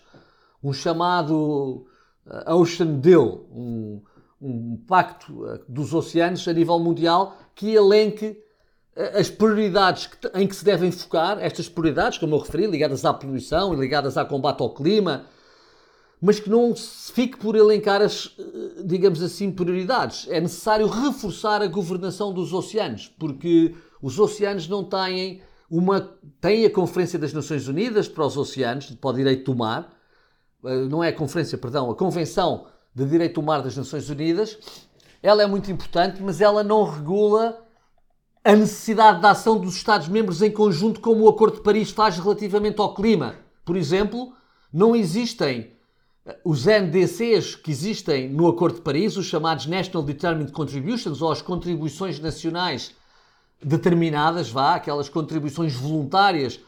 Um 0.61 0.73
chamado 0.73 1.85
eh, 2.27 2.53
Ocean 2.53 2.99
Deal, 2.99 3.45
um, 3.51 4.01
um 4.41 4.77
pacto 4.87 5.47
eh, 5.47 5.61
dos 5.67 5.93
oceanos 5.93 6.47
a 6.47 6.53
nível 6.53 6.77
mundial 6.79 7.37
que 7.55 7.73
elenque 7.73 8.37
as 8.95 9.29
prioridades 9.29 10.09
em 10.33 10.47
que 10.47 10.55
se 10.55 10.65
devem 10.65 10.91
focar, 10.91 11.39
estas 11.39 11.69
prioridades, 11.69 12.17
como 12.17 12.35
eu 12.35 12.39
referi, 12.39 12.67
ligadas 12.67 13.05
à 13.05 13.13
poluição 13.13 13.73
e 13.73 13.77
ligadas 13.77 14.17
ao 14.17 14.25
combate 14.25 14.61
ao 14.61 14.73
clima, 14.73 15.25
mas 16.21 16.39
que 16.39 16.49
não 16.49 16.75
se 16.75 17.11
fique 17.11 17.37
por 17.37 17.55
elencar 17.55 18.01
as, 18.01 18.35
eh, 18.37 18.83
digamos 18.83 19.23
assim, 19.23 19.51
prioridades. 19.51 20.27
É 20.29 20.39
necessário 20.39 20.87
reforçar 20.87 21.61
a 21.61 21.67
governação 21.67 22.31
dos 22.31 22.53
oceanos, 22.53 23.11
porque 23.17 23.73
os 24.01 24.19
oceanos 24.19 24.67
não 24.67 24.83
têm 24.83 25.41
uma. 25.69 26.01
têm 26.39 26.65
a 26.65 26.69
Conferência 26.69 27.17
das 27.17 27.33
Nações 27.33 27.67
Unidas 27.67 28.07
para 28.07 28.25
os 28.25 28.37
Oceanos, 28.37 28.91
para 28.91 29.09
o 29.09 29.13
Direito 29.13 29.51
do 29.51 29.57
Mar, 29.57 29.89
eh, 30.65 30.85
não 30.89 31.03
é 31.03 31.07
a 31.07 31.13
Conferência, 31.13 31.57
perdão, 31.57 31.89
a 31.89 31.95
Convenção 31.95 32.67
de 32.93 33.05
Direito 33.05 33.41
do 33.41 33.47
Mar 33.47 33.63
das 33.63 33.75
Nações 33.75 34.09
Unidas. 34.09 34.59
Ela 35.23 35.43
é 35.43 35.47
muito 35.47 35.71
importante, 35.71 36.21
mas 36.21 36.41
ela 36.41 36.63
não 36.63 36.83
regula 36.83 37.65
a 38.43 38.55
necessidade 38.55 39.19
de 39.21 39.27
ação 39.27 39.59
dos 39.59 39.75
Estados-membros 39.75 40.41
em 40.41 40.51
conjunto, 40.51 40.99
como 40.99 41.23
o 41.23 41.29
Acordo 41.29 41.57
de 41.57 41.63
Paris 41.63 41.91
faz 41.91 42.17
relativamente 42.17 42.79
ao 42.79 42.95
clima. 42.95 43.35
Por 43.63 43.75
exemplo, 43.75 44.33
não 44.73 44.95
existem 44.95 45.71
eh, 46.25 46.39
os 46.43 46.65
NDCs 46.65 47.55
que 47.55 47.69
existem 47.69 48.27
no 48.29 48.47
Acordo 48.47 48.75
de 48.75 48.81
Paris, 48.81 49.15
os 49.15 49.27
chamados 49.27 49.67
National 49.67 50.03
Determined 50.03 50.51
Contributions, 50.51 51.21
ou 51.21 51.31
as 51.31 51.41
contribuições 51.41 52.19
nacionais 52.19 52.95
determinadas, 53.63 54.49
vá, 54.49 54.73
aquelas 54.73 55.07
contribuições 55.07 55.75
voluntárias 55.75 56.59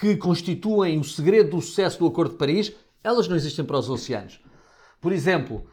que 0.00 0.16
constituem 0.16 0.98
o 0.98 1.04
segredo 1.04 1.50
do 1.50 1.62
sucesso 1.62 2.00
do 2.00 2.06
Acordo 2.08 2.32
de 2.32 2.38
Paris, 2.38 2.72
elas 3.04 3.28
não 3.28 3.36
existem 3.36 3.64
para 3.64 3.78
os 3.78 3.88
oceanos. 3.88 4.40
Por 5.00 5.12
exemplo, 5.12 5.64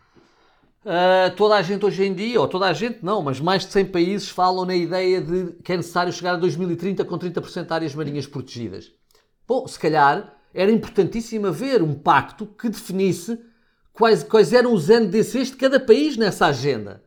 Uh, 0.84 1.30
toda 1.36 1.56
a 1.56 1.62
gente 1.62 1.86
hoje 1.86 2.04
em 2.04 2.14
dia, 2.14 2.42
ou 2.42 2.48
toda 2.48 2.66
a 2.66 2.74
gente 2.74 3.06
não, 3.06 3.22
mas 3.22 3.40
mais 3.40 3.64
de 3.66 3.72
100 3.72 3.86
países 3.86 4.30
falam 4.30 4.66
na 4.66 4.76
ideia 4.76 5.22
de 5.22 5.54
que 5.64 5.74
é 5.74 5.78
necessário 5.78 6.12
chegar 6.12 6.34
a 6.34 6.38
2030 6.38 7.06
com 7.06 7.20
30% 7.20 7.68
de 7.68 7.74
áreas 7.74 7.94
marinhas 7.94 8.26
protegidas. 8.26 8.92
Bom, 9.48 9.68
se 9.68 9.78
calhar 9.78 10.36
era 10.52 10.72
importantíssimo 10.72 11.48
haver 11.48 11.84
um 11.84 11.94
pacto 11.94 12.48
que 12.48 12.68
definisse 12.68 13.40
quais, 13.94 14.24
quais 14.24 14.54
eram 14.54 14.74
os 14.74 14.88
NDCs 14.88 15.52
de 15.52 15.58
cada 15.58 15.80
país 15.80 16.18
nessa 16.18 16.48
agenda. 16.48 17.04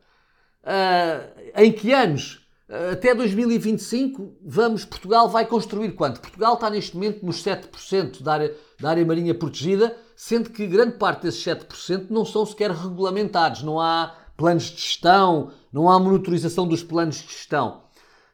Uh, 0.63 1.61
em 1.61 1.71
que 1.73 1.91
anos? 1.91 2.47
Uh, 2.69 2.93
até 2.93 3.13
2025, 3.13 4.37
vamos, 4.41 4.85
Portugal 4.85 5.27
vai 5.27 5.45
construir 5.45 5.91
quanto? 5.91 6.21
Portugal 6.21 6.53
está 6.53 6.69
neste 6.69 6.95
momento 6.95 7.25
nos 7.25 7.43
7% 7.43 8.23
da 8.23 8.33
área, 8.33 8.55
da 8.79 8.89
área 8.89 9.05
marinha 9.05 9.35
protegida 9.35 9.97
sendo 10.15 10.49
que 10.49 10.65
grande 10.65 10.97
parte 10.97 11.23
desses 11.23 11.43
7% 11.43 12.07
não 12.09 12.25
são 12.25 12.45
sequer 12.45 12.71
regulamentados, 12.71 13.63
não 13.63 13.79
há 13.79 14.15
planos 14.37 14.63
de 14.63 14.81
gestão, 14.81 15.51
não 15.71 15.89
há 15.89 15.99
monitorização 15.99 16.67
dos 16.67 16.83
planos 16.83 17.17
de 17.17 17.27
gestão. 17.27 17.83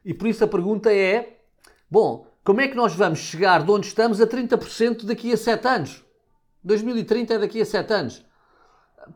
E 0.05 0.13
por 0.13 0.27
isso 0.27 0.43
a 0.43 0.47
pergunta 0.47 0.93
é: 0.93 1.39
bom, 1.89 2.27
como 2.43 2.61
é 2.61 2.67
que 2.67 2.75
nós 2.75 2.93
vamos 2.93 3.19
chegar 3.19 3.63
de 3.63 3.71
onde 3.71 3.87
estamos 3.87 4.19
a 4.21 4.27
30% 4.27 5.05
daqui 5.05 5.31
a 5.31 5.37
7 5.37 5.67
anos? 5.67 6.03
2030 6.63 7.33
é 7.33 7.39
daqui 7.39 7.61
a 7.61 7.65
7 7.65 7.93
anos. 7.93 8.25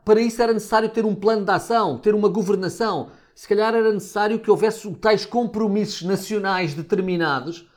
Para 0.04 0.20
isso 0.20 0.42
era 0.42 0.52
necessário 0.52 0.88
ter 0.88 1.04
um 1.04 1.14
plano 1.14 1.44
de 1.44 1.50
ação, 1.50 1.98
ter 1.98 2.14
uma 2.14 2.28
governação. 2.28 3.10
Se 3.34 3.46
calhar 3.46 3.74
era 3.74 3.92
necessário 3.92 4.38
que 4.40 4.50
houvesse 4.50 4.90
tais 4.94 5.24
compromissos 5.24 6.02
nacionais 6.02 6.74
determinados 6.74 7.68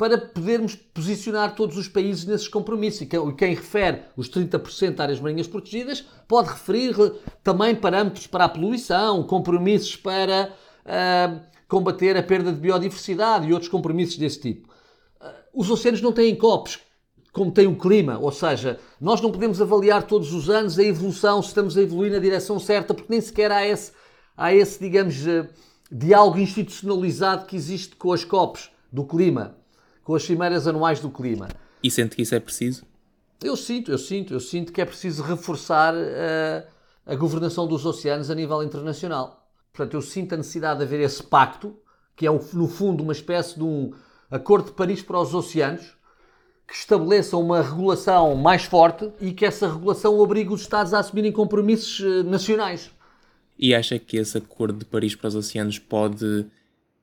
para 0.00 0.16
podermos 0.16 0.74
posicionar 0.74 1.54
todos 1.54 1.76
os 1.76 1.86
países 1.86 2.24
nesses 2.24 2.48
compromissos. 2.48 3.02
E 3.02 3.06
quem 3.06 3.54
refere 3.54 4.00
os 4.16 4.30
30% 4.30 4.94
de 4.94 5.02
áreas 5.02 5.20
marinhas 5.20 5.46
protegidas 5.46 6.02
pode 6.26 6.48
referir 6.48 6.96
também 7.44 7.74
parâmetros 7.74 8.26
para 8.26 8.46
a 8.46 8.48
poluição, 8.48 9.22
compromissos 9.24 9.96
para 9.96 10.54
uh, 10.86 11.40
combater 11.68 12.16
a 12.16 12.22
perda 12.22 12.50
de 12.50 12.58
biodiversidade 12.58 13.46
e 13.46 13.52
outros 13.52 13.70
compromissos 13.70 14.16
desse 14.16 14.40
tipo. 14.40 14.68
Uh, 15.20 15.60
os 15.60 15.70
oceanos 15.70 16.00
não 16.00 16.12
têm 16.12 16.34
copos, 16.34 16.78
como 17.30 17.52
tem 17.52 17.66
o 17.66 17.76
clima, 17.76 18.18
ou 18.18 18.32
seja, 18.32 18.80
nós 18.98 19.20
não 19.20 19.30
podemos 19.30 19.60
avaliar 19.60 20.04
todos 20.04 20.32
os 20.32 20.48
anos 20.48 20.78
a 20.78 20.82
evolução, 20.82 21.42
se 21.42 21.48
estamos 21.48 21.76
a 21.76 21.82
evoluir 21.82 22.10
na 22.10 22.18
direção 22.18 22.58
certa, 22.58 22.94
porque 22.94 23.12
nem 23.12 23.20
sequer 23.20 23.52
há 23.52 23.66
esse, 23.66 23.92
há 24.34 24.54
esse 24.54 24.80
digamos, 24.80 25.26
uh, 25.26 25.46
diálogo 25.92 26.38
institucionalizado 26.38 27.44
que 27.44 27.54
existe 27.54 27.96
com 27.96 28.14
as 28.14 28.24
COPs 28.24 28.70
do 28.90 29.04
clima 29.04 29.59
com 30.10 30.16
as 30.16 30.24
cimeiras 30.24 30.66
anuais 30.66 30.98
do 30.98 31.08
clima. 31.08 31.46
E 31.80 31.88
sente 31.88 32.16
que 32.16 32.22
isso 32.22 32.34
é 32.34 32.40
preciso? 32.40 32.84
Eu 33.40 33.56
sinto, 33.56 33.92
eu 33.92 33.98
sinto, 33.98 34.34
eu 34.34 34.40
sinto 34.40 34.72
que 34.72 34.80
é 34.80 34.84
preciso 34.84 35.22
reforçar 35.22 35.94
uh, 35.94 36.66
a 37.06 37.14
governação 37.14 37.64
dos 37.64 37.86
oceanos 37.86 38.28
a 38.28 38.34
nível 38.34 38.60
internacional. 38.60 39.48
Portanto, 39.72 39.94
eu 39.94 40.02
sinto 40.02 40.32
a 40.32 40.36
necessidade 40.36 40.80
de 40.80 40.84
haver 40.84 40.98
esse 40.98 41.22
pacto, 41.22 41.78
que 42.16 42.26
é 42.26 42.30
no 42.30 42.66
fundo 42.66 43.04
uma 43.04 43.12
espécie 43.12 43.54
de 43.56 43.62
um 43.62 43.92
acordo 44.28 44.66
de 44.66 44.72
Paris 44.72 45.00
para 45.00 45.20
os 45.20 45.32
oceanos, 45.32 45.96
que 46.66 46.74
estabeleça 46.74 47.36
uma 47.36 47.62
regulação 47.62 48.34
mais 48.34 48.64
forte 48.64 49.12
e 49.20 49.30
que 49.30 49.46
essa 49.46 49.68
regulação 49.68 50.18
obrigue 50.18 50.52
os 50.52 50.62
Estados 50.62 50.92
a 50.92 50.98
assumirem 50.98 51.30
compromissos 51.30 52.00
uh, 52.00 52.24
nacionais. 52.24 52.90
E 53.56 53.72
acha 53.72 53.96
que 53.96 54.16
esse 54.16 54.36
acordo 54.36 54.80
de 54.80 54.84
Paris 54.86 55.14
para 55.14 55.28
os 55.28 55.36
oceanos 55.36 55.78
pode, 55.78 56.46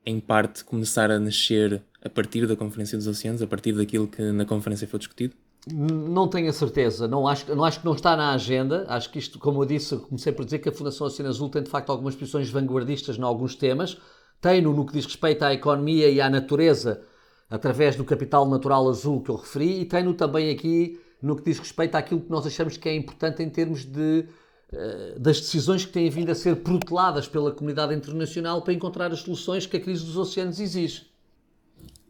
em 0.04 0.20
parte, 0.20 0.64
começar 0.64 1.10
a 1.10 1.18
nascer 1.18 1.82
a 2.02 2.08
partir 2.08 2.46
da 2.46 2.56
Conferência 2.56 2.96
dos 2.96 3.06
Oceanos, 3.06 3.42
a 3.42 3.46
partir 3.46 3.72
daquilo 3.72 4.06
que 4.06 4.22
na 4.32 4.44
conferência 4.44 4.86
foi 4.86 4.98
discutido? 4.98 5.34
Não 5.70 6.28
tenho 6.28 6.48
a 6.48 6.52
certeza, 6.52 7.06
não 7.06 7.26
acho, 7.26 7.54
não 7.54 7.64
acho 7.64 7.80
que 7.80 7.84
não 7.84 7.92
está 7.94 8.16
na 8.16 8.32
agenda. 8.32 8.86
Acho 8.88 9.10
que 9.10 9.18
isto, 9.18 9.38
como 9.38 9.62
eu 9.62 9.66
disse, 9.66 9.96
comecei 9.96 10.32
por 10.32 10.44
dizer 10.44 10.60
que 10.60 10.68
a 10.68 10.72
Fundação 10.72 11.06
Oceano 11.06 11.28
Azul 11.28 11.50
tem 11.50 11.62
de 11.62 11.68
facto 11.68 11.90
algumas 11.90 12.14
posições 12.14 12.48
vanguardistas 12.48 13.18
em 13.18 13.22
alguns 13.22 13.54
temas. 13.54 13.98
Tem-no 14.40 14.72
no 14.72 14.86
que 14.86 14.92
diz 14.92 15.04
respeito 15.04 15.42
à 15.42 15.52
economia 15.52 16.08
e 16.08 16.20
à 16.20 16.30
natureza, 16.30 17.02
através 17.50 17.96
do 17.96 18.04
capital 18.04 18.48
natural 18.48 18.88
azul 18.88 19.20
que 19.20 19.30
eu 19.30 19.36
referi, 19.36 19.80
e 19.80 19.84
tem-no 19.84 20.14
também 20.14 20.50
aqui 20.50 20.98
no 21.20 21.36
que 21.36 21.42
diz 21.42 21.58
respeito 21.58 21.96
àquilo 21.96 22.20
que 22.20 22.30
nós 22.30 22.46
achamos 22.46 22.76
que 22.76 22.88
é 22.88 22.94
importante 22.94 23.42
em 23.42 23.50
termos 23.50 23.84
de, 23.84 24.26
das 25.18 25.40
decisões 25.40 25.84
que 25.84 25.92
têm 25.92 26.10
vindo 26.10 26.30
a 26.30 26.34
ser 26.34 26.56
proteladas 26.56 27.26
pela 27.26 27.52
comunidade 27.52 27.94
internacional 27.94 28.60
para 28.62 28.74
encontrar 28.74 29.10
as 29.12 29.20
soluções 29.20 29.66
que 29.66 29.76
a 29.76 29.80
crise 29.80 30.04
dos 30.04 30.16
oceanos 30.16 30.60
exige. 30.60 31.06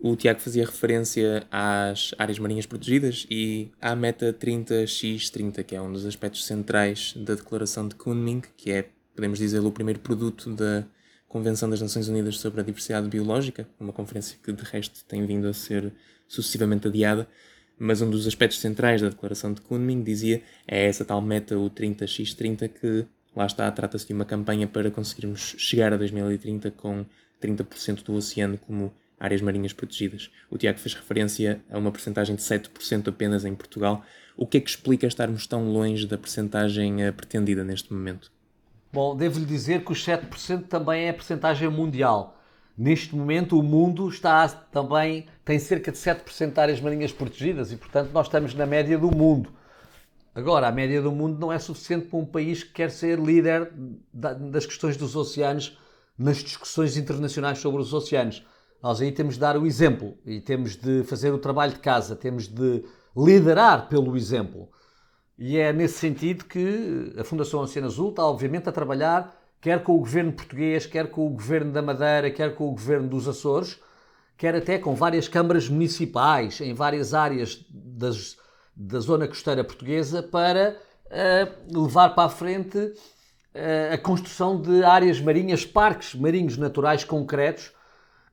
O 0.01 0.15
Tiago 0.15 0.41
fazia 0.41 0.65
referência 0.65 1.47
às 1.51 2.15
áreas 2.19 2.39
marinhas 2.39 2.67
protegidas 2.67 3.27
e 3.29 3.71
à 3.81 3.97
meta 3.97 4.33
30x30, 4.33 5.65
que 5.65 5.75
é 5.75 5.83
um 5.83 5.93
dos 5.93 6.07
aspectos 6.07 6.45
centrais 6.45 7.15
da 7.17 7.35
Declaração 7.35 7.89
de 7.89 7.97
Kunming, 7.97 8.43
que 8.57 8.71
é, 8.71 8.89
podemos 9.15 9.41
dizer, 9.41 9.59
o 9.59 9.73
primeiro 9.73 9.99
produto 9.99 10.55
da 10.55 10.85
Convenção 11.29 11.69
das 11.69 11.81
Nações 11.81 12.09
Unidas 12.09 12.39
sobre 12.39 12.61
a 12.61 12.65
Diversidade 12.65 13.09
Biológica, 13.09 13.69
uma 13.79 13.93
conferência 13.93 14.39
que 14.43 14.53
de 14.53 14.63
resto 14.63 15.05
tem 15.05 15.27
vindo 15.27 15.49
a 15.49 15.53
ser 15.53 15.93
sucessivamente 16.29 16.87
adiada, 16.87 17.29
mas 17.79 18.03
um 18.03 18.11
dos 18.11 18.27
aspectos 18.27 18.59
centrais 18.59 19.01
da 19.01 19.09
Declaração 19.09 19.53
de 19.53 19.61
Kunming 19.61 20.03
dizia 20.03 20.43
é 20.67 20.87
essa 20.87 21.05
tal 21.05 21.21
meta, 21.21 21.59
o 21.59 21.71
30x30, 21.71 22.69
que 22.69 23.07
lá 23.35 23.47
está, 23.47 23.71
trata-se 23.71 24.07
de 24.07 24.13
uma 24.13 24.25
campanha 24.25 24.67
para 24.67 24.91
conseguirmos 24.91 25.55
chegar 25.59 25.93
a 25.93 25.97
2030 25.97 26.71
com 26.73 27.05
30% 27.41 28.03
do 28.03 28.15
oceano 28.15 28.59
como 28.59 28.93
áreas 29.19 29.41
marinhas 29.41 29.73
protegidas. 29.73 30.31
O 30.51 30.57
Tiago 30.57 30.79
fez 30.79 30.95
referência 30.95 31.61
a 31.71 31.79
uma 31.79 31.91
percentagem 31.91 32.37
de 32.37 32.43
7% 32.43 33.09
apenas 33.09 33.45
em 33.45 33.55
Portugal. 33.55 34.05
O 34.37 34.47
que 34.47 34.59
é 34.59 34.61
que 34.61 34.71
explica 34.71 35.07
estarmos 35.07 35.47
tão 35.47 35.71
longe 35.73 36.07
da 36.07 36.17
percentagem 36.17 37.03
eh, 37.03 37.13
pretendida 37.13 37.65
neste 37.65 37.93
momento? 37.93 38.31
Bom, 38.93 39.17
devo-lhe 39.17 39.45
dizer 39.45 39.85
que 39.85 39.93
os 39.93 40.05
7% 40.05 40.67
também 40.69 41.05
é 41.05 41.11
a 41.11 41.15
percentagem 41.15 41.69
mundial. 41.69 42.38
Neste 42.79 43.17
momento, 43.17 43.59
o 43.59 43.63
mundo 43.63 44.09
está 44.09 44.47
também 44.49 45.27
tem 45.45 45.59
cerca 45.59 45.91
de 45.91 45.99
7% 45.99 46.53
de 46.53 46.61
áreas 46.61 46.81
marinhas 46.81 47.11
protegidas 47.11 47.73
e, 47.73 47.77
portanto, 47.77 48.13
nós 48.13 48.27
estamos 48.27 48.55
na 48.55 48.67
média 48.67 48.97
do 48.97 49.11
mundo. 49.11 49.51
Agora, 50.33 50.69
a 50.69 50.73
média 50.73 51.03
do 51.03 51.11
mundo 51.11 51.41
não 51.41 51.53
é 51.53 51.59
suficiente 51.59 52.07
para 52.07 52.21
um 52.21 52.25
país 52.25 52.63
que 52.63 52.73
quer 52.73 52.93
ser 52.93 53.19
líder 53.19 53.73
das 54.13 54.65
questões 54.65 54.97
dos 54.97 55.17
oceanos 55.17 55.77
nas 56.17 56.37
discussões 56.37 56.97
internacionais 56.97 57.59
sobre 57.59 57.83
os 57.83 57.93
oceanos. 57.93 58.47
Nós 58.81 59.01
aí 59.01 59.11
temos 59.11 59.35
de 59.35 59.41
dar 59.41 59.57
o 59.57 59.67
exemplo 59.67 60.17
e 60.25 60.41
temos 60.41 60.77
de 60.77 61.03
fazer 61.03 61.33
o 61.33 61.39
trabalho 61.39 61.73
de 61.73 61.81
casa, 61.81 62.15
temos 62.15 62.47
de 62.47 62.85
liderar 63.17 63.89
pelo 63.89 64.17
exemplo. 64.17 64.69
E 65.37 65.59
é 65.59 65.73
nesse 65.73 65.99
sentido 65.99 66.45
que 66.45 67.13
a 67.19 67.25
Fundação 67.25 67.59
Oceano 67.59 67.89
Azul 67.89 68.11
está, 68.11 68.25
obviamente, 68.25 68.69
a 68.69 68.73
trabalhar 68.73 69.37
quer 69.61 69.83
com 69.83 69.97
o 69.97 69.99
governo 69.99 70.33
português, 70.33 70.87
quer 70.87 71.11
com 71.11 71.27
o 71.27 71.31
governo 71.31 71.73
da 71.73 71.83
Madeira, 71.83 72.31
quer 72.31 72.55
com 72.55 72.69
o 72.69 72.73
governo 72.73 73.09
dos 73.09 73.27
Açores, 73.29 73.79
quer 74.37 74.55
até 74.55 74.79
com 74.79 74.95
várias 74.95 75.29
câmaras 75.29 75.69
municipais 75.69 76.61
em 76.61 76.73
várias 76.73 77.13
áreas 77.13 77.65
das, 77.71 78.37
da 78.75 79.01
zona 79.01 79.27
costeira 79.27 79.65
portuguesa 79.65 80.23
para 80.23 80.77
uh, 81.07 81.83
levar 81.85 82.11
para 82.11 82.25
a 82.25 82.29
frente 82.29 82.79
uh, 82.79 83.95
a 83.95 83.99
construção 83.99 84.61
de 84.61 84.85
áreas 84.85 85.21
marinhas, 85.21 85.67
parques 85.67 86.15
marinhos 86.15 86.57
naturais 86.57 87.03
concretos 87.03 87.73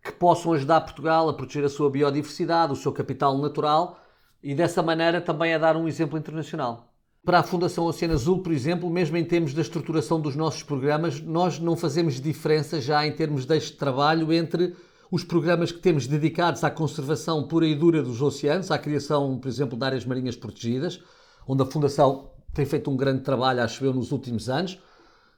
que 0.04 0.12
possam 0.12 0.54
ajudar 0.54 0.82
Portugal 0.82 1.28
a 1.28 1.34
proteger 1.34 1.66
a 1.66 1.70
sua 1.70 1.90
biodiversidade, 1.90 2.72
o 2.72 2.76
seu 2.76 2.94
capital 2.94 3.36
natural 3.40 4.00
e 4.44 4.54
dessa 4.54 4.84
maneira 4.84 5.20
também 5.20 5.56
a 5.56 5.58
dar 5.58 5.76
um 5.76 5.88
exemplo 5.88 6.20
internacional. 6.20 6.95
Para 7.26 7.40
a 7.40 7.44
Fundação 7.44 7.86
Oceano 7.86 8.14
Azul, 8.14 8.38
por 8.44 8.52
exemplo, 8.52 8.88
mesmo 8.88 9.18
em 9.18 9.26
termos 9.26 9.52
da 9.52 9.64
estruturação 9.64 10.22
dos 10.22 10.36
nossos 10.36 10.62
programas, 10.62 11.20
nós 11.20 11.58
não 11.58 11.76
fazemos 11.76 12.22
diferença 12.22 12.80
já 12.80 13.04
em 13.08 13.12
termos 13.12 13.48
deste 13.48 13.76
trabalho 13.76 14.32
entre 14.32 14.76
os 15.10 15.24
programas 15.24 15.72
que 15.72 15.80
temos 15.80 16.06
dedicados 16.06 16.64
à 16.64 16.70
conservação 16.70 17.48
pura 17.48 17.66
e 17.66 17.74
dura 17.74 18.04
dos 18.04 18.22
oceanos, 18.22 18.70
à 18.70 18.78
criação, 18.78 19.40
por 19.40 19.48
exemplo, 19.48 19.76
de 19.76 19.84
áreas 19.84 20.06
marinhas 20.06 20.36
protegidas, 20.36 21.02
onde 21.48 21.64
a 21.64 21.66
Fundação 21.66 22.30
tem 22.54 22.64
feito 22.64 22.92
um 22.92 22.96
grande 22.96 23.24
trabalho, 23.24 23.64
acho 23.64 23.84
eu, 23.84 23.92
nos 23.92 24.12
últimos 24.12 24.48
anos. 24.48 24.74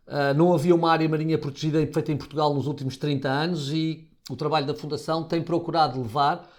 Uh, 0.06 0.34
não 0.36 0.53
havia 0.53 0.75
uma 0.75 0.91
área 0.91 1.08
marinha 1.08 1.38
protegida 1.38 1.79
feita 1.88 2.12
em 2.12 2.17
Portugal 2.17 2.53
nos 2.53 2.67
últimos 2.67 2.98
30 2.98 3.29
anos 3.29 3.72
e 3.72 4.10
o 4.29 4.36
trabalho 4.36 4.67
da 4.67 4.75
Fundação 4.75 5.24
tem 5.24 5.41
procurado 5.41 6.01
levar 6.01 6.50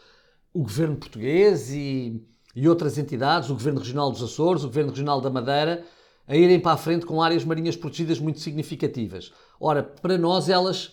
o 0.54 0.62
governo 0.62 0.96
português 0.96 1.70
e 1.70 2.26
e 2.60 2.68
outras 2.68 2.98
entidades, 2.98 3.50
o 3.50 3.54
Governo 3.54 3.78
Regional 3.78 4.10
dos 4.10 4.20
Açores, 4.20 4.64
o 4.64 4.66
Governo 4.66 4.90
Regional 4.90 5.20
da 5.20 5.30
Madeira, 5.30 5.84
a 6.26 6.36
irem 6.36 6.58
para 6.58 6.72
a 6.72 6.76
frente 6.76 7.06
com 7.06 7.22
áreas 7.22 7.44
marinhas 7.44 7.76
protegidas 7.76 8.18
muito 8.18 8.40
significativas. 8.40 9.32
Ora, 9.60 9.80
para 9.80 10.18
nós 10.18 10.48
elas 10.48 10.92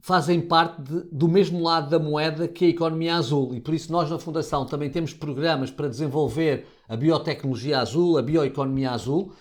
fazem 0.00 0.40
parte 0.40 0.82
de, 0.82 1.02
do 1.12 1.28
mesmo 1.28 1.62
lado 1.62 1.88
da 1.88 2.00
moeda 2.00 2.48
que 2.48 2.64
a 2.64 2.68
economia 2.68 3.14
azul 3.14 3.54
e 3.54 3.60
por 3.60 3.72
isso 3.74 3.92
nós 3.92 4.10
na 4.10 4.18
Fundação 4.18 4.66
também 4.66 4.90
temos 4.90 5.14
programas 5.14 5.70
para 5.70 5.88
desenvolver 5.88 6.66
a 6.88 6.96
biotecnologia 6.96 7.78
azul, 7.78 8.18
a 8.18 8.22
bioeconomia 8.22 8.90
azul, 8.90 9.32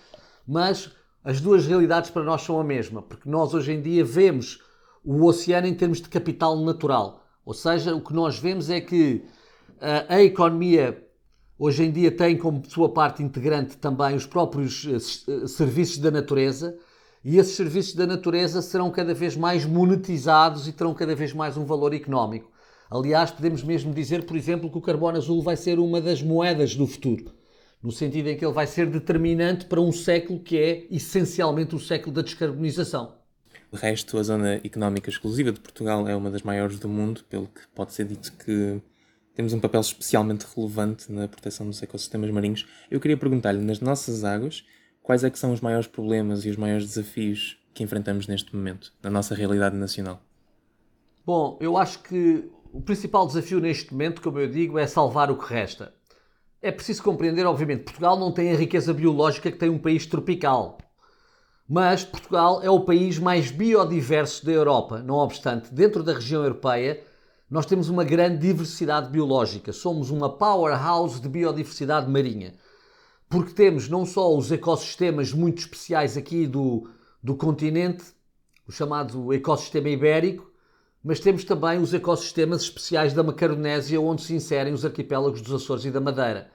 mas 0.47 0.91
as 1.23 1.41
duas 1.41 1.65
realidades 1.65 2.11
para 2.11 2.23
nós 2.23 2.43
são 2.43 2.59
a 2.59 2.63
mesma, 2.63 3.01
porque 3.01 3.27
nós 3.27 3.51
hoje 3.51 3.73
em 3.73 3.81
dia 3.81 4.05
vemos 4.05 4.61
o 5.03 5.25
oceano 5.25 5.65
em 5.65 5.73
termos 5.73 5.99
de 5.99 6.07
capital 6.07 6.55
natural. 6.55 7.23
Ou 7.43 7.53
seja, 7.55 7.95
o 7.95 7.99
que 7.99 8.13
nós 8.13 8.37
vemos 8.37 8.69
é 8.69 8.79
que 8.79 9.25
a, 9.81 10.17
a 10.17 10.23
economia 10.23 11.03
hoje 11.57 11.83
em 11.83 11.91
dia 11.91 12.11
tem 12.11 12.37
como 12.37 12.63
sua 12.67 12.89
parte 12.89 13.21
integrante 13.23 13.77
também 13.77 14.15
os 14.15 14.25
próprios 14.25 14.85
eh, 14.85 14.95
eh, 15.31 15.47
serviços 15.47 15.97
da 15.97 16.11
natureza 16.11 16.77
e 17.23 17.37
esses 17.37 17.55
serviços 17.55 17.95
da 17.95 18.05
natureza 18.05 18.61
serão 18.61 18.91
cada 18.91 19.13
vez 19.13 19.35
mais 19.35 19.65
monetizados 19.65 20.67
e 20.67 20.73
terão 20.73 20.93
cada 20.93 21.15
vez 21.15 21.31
mais 21.31 21.55
um 21.55 21.65
valor 21.65 21.93
económico. 21.93 22.51
Aliás, 22.89 23.31
podemos 23.31 23.63
mesmo 23.63 23.93
dizer, 23.93 24.25
por 24.25 24.35
exemplo, 24.35 24.69
que 24.69 24.77
o 24.77 24.81
carbono 24.81 25.17
azul 25.17 25.41
vai 25.41 25.55
ser 25.55 25.79
uma 25.79 26.01
das 26.01 26.21
moedas 26.21 26.75
do 26.75 26.85
futuro, 26.85 27.33
no 27.81 27.91
sentido 27.91 28.27
em 28.27 28.37
que 28.37 28.45
ele 28.45 28.53
vai 28.53 28.67
ser 28.67 28.87
determinante 28.87 29.65
para 29.65 29.79
um 29.79 29.91
século 29.91 30.39
que 30.39 30.57
é 30.57 30.87
essencialmente 30.91 31.73
o 31.75 31.79
século 31.79 32.13
da 32.13 32.21
descarbonização. 32.21 33.15
De 33.71 33.79
resto, 33.79 34.19
a 34.19 34.23
zona 34.23 34.55
económica 34.63 35.09
exclusiva 35.09 35.51
de 35.51 35.59
Portugal 35.59 36.07
é 36.07 36.15
uma 36.15 36.29
das 36.29 36.43
maiores 36.43 36.77
do 36.77 36.87
mundo, 36.87 37.23
pelo 37.27 37.47
que 37.47 37.61
pode 37.73 37.93
ser 37.93 38.05
dito 38.05 38.31
que 38.33 38.79
temos 39.35 39.53
um 39.53 39.59
papel 39.59 39.81
especialmente 39.81 40.45
relevante 40.55 41.11
na 41.11 41.27
proteção 41.27 41.67
dos 41.67 41.81
ecossistemas 41.81 42.29
marinhos. 42.29 42.67
Eu 42.89 42.99
queria 42.99 43.17
perguntar-lhe, 43.17 43.63
nas 43.63 43.79
nossas 43.79 44.23
águas, 44.23 44.63
quais 45.01 45.23
é 45.23 45.29
que 45.29 45.39
são 45.39 45.51
os 45.51 45.61
maiores 45.61 45.87
problemas 45.87 46.45
e 46.45 46.49
os 46.49 46.55
maiores 46.55 46.87
desafios 46.87 47.57
que 47.73 47.83
enfrentamos 47.83 48.27
neste 48.27 48.55
momento, 48.55 48.93
na 49.01 49.09
nossa 49.09 49.33
realidade 49.33 49.75
nacional? 49.75 50.21
Bom, 51.25 51.57
eu 51.59 51.77
acho 51.77 51.99
que 51.99 52.49
o 52.71 52.81
principal 52.81 53.25
desafio 53.25 53.59
neste 53.59 53.91
momento, 53.91 54.21
como 54.21 54.39
eu 54.39 54.47
digo, 54.47 54.77
é 54.77 54.85
salvar 54.85 55.31
o 55.31 55.37
que 55.37 55.51
resta. 55.51 55.93
É 56.61 56.71
preciso 56.71 57.03
compreender, 57.03 57.45
obviamente, 57.45 57.83
Portugal 57.83 58.17
não 58.17 58.31
tem 58.31 58.51
a 58.51 58.55
riqueza 58.55 58.93
biológica 58.93 59.51
que 59.51 59.57
tem 59.57 59.69
um 59.69 59.79
país 59.79 60.05
tropical. 60.05 60.77
Mas 61.67 62.03
Portugal 62.03 62.61
é 62.61 62.69
o 62.69 62.81
país 62.81 63.17
mais 63.17 63.51
biodiverso 63.51 64.45
da 64.45 64.51
Europa. 64.51 65.01
Não 65.01 65.15
obstante, 65.15 65.73
dentro 65.73 66.03
da 66.03 66.13
região 66.13 66.43
europeia, 66.43 67.03
nós 67.49 67.65
temos 67.65 67.89
uma 67.89 68.03
grande 68.03 68.37
diversidade 68.37 69.09
biológica, 69.09 69.71
somos 69.71 70.09
uma 70.09 70.29
powerhouse 70.29 71.21
de 71.21 71.29
biodiversidade 71.29 72.09
marinha, 72.09 72.55
porque 73.29 73.53
temos 73.53 73.89
não 73.89 74.05
só 74.05 74.35
os 74.35 74.51
ecossistemas 74.51 75.33
muito 75.33 75.59
especiais 75.59 76.17
aqui 76.17 76.47
do, 76.47 76.89
do 77.21 77.35
continente, 77.35 78.03
o 78.67 78.71
chamado 78.71 79.33
ecossistema 79.33 79.89
ibérico, 79.89 80.51
mas 81.03 81.19
temos 81.19 81.43
também 81.43 81.79
os 81.79 81.93
ecossistemas 81.93 82.61
especiais 82.61 83.13
da 83.13 83.23
Macaronésia, 83.23 83.99
onde 83.99 84.21
se 84.21 84.33
inserem 84.33 84.73
os 84.73 84.85
arquipélagos 84.85 85.41
dos 85.41 85.61
Açores 85.61 85.83
e 85.83 85.91
da 85.91 85.99
Madeira. 85.99 86.49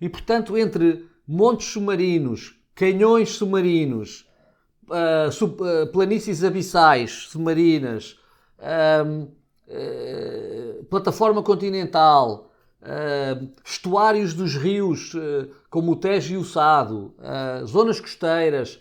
E, 0.00 0.08
portanto, 0.08 0.56
entre 0.56 1.06
montes 1.28 1.66
submarinos, 1.66 2.58
canhões 2.74 3.30
submarinos, 3.30 4.26
uh, 4.88 5.30
sub, 5.30 5.62
uh, 5.62 5.86
planícies 5.92 6.42
abissais 6.42 7.28
submarinas, 7.30 8.18
uh, 8.58 9.30
plataforma 10.88 11.42
continental, 11.42 12.50
uh, 12.82 13.48
estuários 13.64 14.34
dos 14.34 14.54
rios, 14.54 15.14
uh, 15.14 15.48
como 15.70 15.92
o 15.92 15.96
Tejo 15.96 16.34
e 16.34 16.36
o 16.36 16.44
Sado, 16.44 17.14
zonas 17.64 17.98
costeiras, 17.98 18.78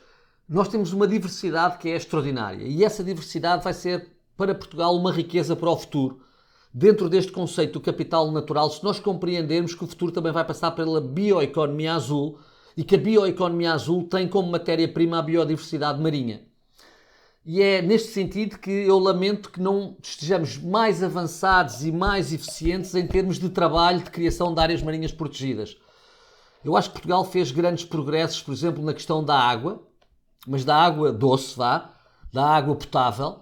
nós 0.47 0.67
temos 0.67 0.91
uma 0.91 1.07
diversidade 1.07 1.77
que 1.77 1.87
é 1.89 1.95
extraordinária. 1.95 2.65
E 2.65 2.83
essa 2.83 3.01
diversidade 3.01 3.63
vai 3.63 3.73
ser 3.73 4.11
para 4.35 4.53
Portugal 4.53 4.93
uma 4.95 5.11
riqueza 5.11 5.55
para 5.55 5.69
o 5.69 5.77
futuro. 5.77 6.19
Dentro 6.73 7.07
deste 7.07 7.31
conceito 7.31 7.73
do 7.73 7.81
capital 7.81 8.29
natural, 8.31 8.69
se 8.69 8.83
nós 8.83 8.99
compreendermos 8.99 9.73
que 9.73 9.83
o 9.83 9.87
futuro 9.87 10.11
também 10.11 10.33
vai 10.33 10.43
passar 10.43 10.71
pela 10.71 10.99
bioeconomia 10.99 11.93
azul 11.93 12.37
e 12.75 12.83
que 12.83 12.95
a 12.95 12.97
bioeconomia 12.97 13.71
azul 13.73 14.07
tem 14.09 14.27
como 14.27 14.51
matéria-prima 14.51 15.19
a 15.19 15.21
biodiversidade 15.21 16.01
marinha. 16.01 16.50
E 17.43 17.61
é 17.61 17.81
neste 17.81 18.09
sentido 18.09 18.59
que 18.59 18.69
eu 18.69 18.99
lamento 18.99 19.49
que 19.49 19.59
não 19.59 19.97
estejamos 20.01 20.57
mais 20.57 21.01
avançados 21.01 21.83
e 21.83 21.91
mais 21.91 22.31
eficientes 22.31 22.93
em 22.93 23.07
termos 23.07 23.39
de 23.39 23.49
trabalho 23.49 24.03
de 24.03 24.11
criação 24.11 24.53
de 24.53 24.61
áreas 24.61 24.83
marinhas 24.83 25.11
protegidas. 25.11 25.75
Eu 26.63 26.77
acho 26.77 26.89
que 26.89 26.93
Portugal 26.93 27.25
fez 27.25 27.51
grandes 27.51 27.83
progressos, 27.83 28.43
por 28.43 28.53
exemplo, 28.53 28.83
na 28.83 28.93
questão 28.93 29.23
da 29.23 29.35
água, 29.35 29.81
mas 30.47 30.63
da 30.63 30.75
água 30.75 31.11
doce, 31.11 31.57
vá, 31.57 31.95
da 32.31 32.45
água 32.45 32.75
potável. 32.75 33.41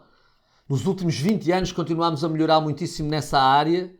Nos 0.67 0.85
últimos 0.85 1.15
20 1.17 1.51
anos 1.51 1.71
continuamos 1.73 2.23
a 2.23 2.29
melhorar 2.29 2.61
muitíssimo 2.61 3.09
nessa 3.09 3.37
área, 3.37 3.93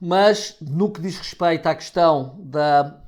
mas 0.00 0.56
no 0.60 0.88
que 0.88 1.00
diz 1.00 1.18
respeito 1.18 1.66
à 1.66 1.74
questão 1.74 2.36
da 2.44 3.02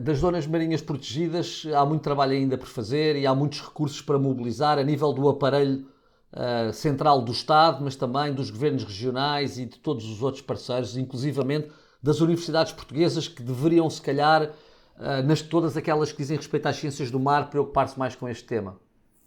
das 0.00 0.18
zonas 0.18 0.46
marinhas 0.46 0.80
protegidas 0.80 1.66
há 1.76 1.84
muito 1.84 2.02
trabalho 2.02 2.32
ainda 2.32 2.56
por 2.56 2.66
fazer 2.66 3.16
e 3.16 3.26
há 3.26 3.34
muitos 3.34 3.60
recursos 3.60 4.00
para 4.00 4.18
mobilizar 4.18 4.78
a 4.78 4.82
nível 4.82 5.12
do 5.12 5.28
aparelho 5.28 5.86
uh, 6.32 6.72
central 6.72 7.22
do 7.22 7.32
Estado, 7.32 7.82
mas 7.82 7.96
também 7.96 8.32
dos 8.32 8.50
governos 8.50 8.84
regionais 8.84 9.58
e 9.58 9.66
de 9.66 9.78
todos 9.78 10.06
os 10.06 10.22
outros 10.22 10.42
parceiros, 10.42 10.96
inclusivamente 10.96 11.70
das 12.02 12.20
universidades 12.20 12.72
portuguesas 12.72 13.28
que 13.28 13.42
deveriam, 13.42 13.88
se 13.90 14.00
calhar, 14.00 14.44
uh, 14.44 15.22
nas 15.26 15.42
todas 15.42 15.76
aquelas 15.76 16.10
que 16.10 16.18
dizem 16.18 16.36
respeito 16.36 16.66
às 16.66 16.76
ciências 16.76 17.10
do 17.10 17.20
mar, 17.20 17.50
preocupar-se 17.50 17.98
mais 17.98 18.14
com 18.14 18.28
este 18.28 18.44
tema. 18.44 18.78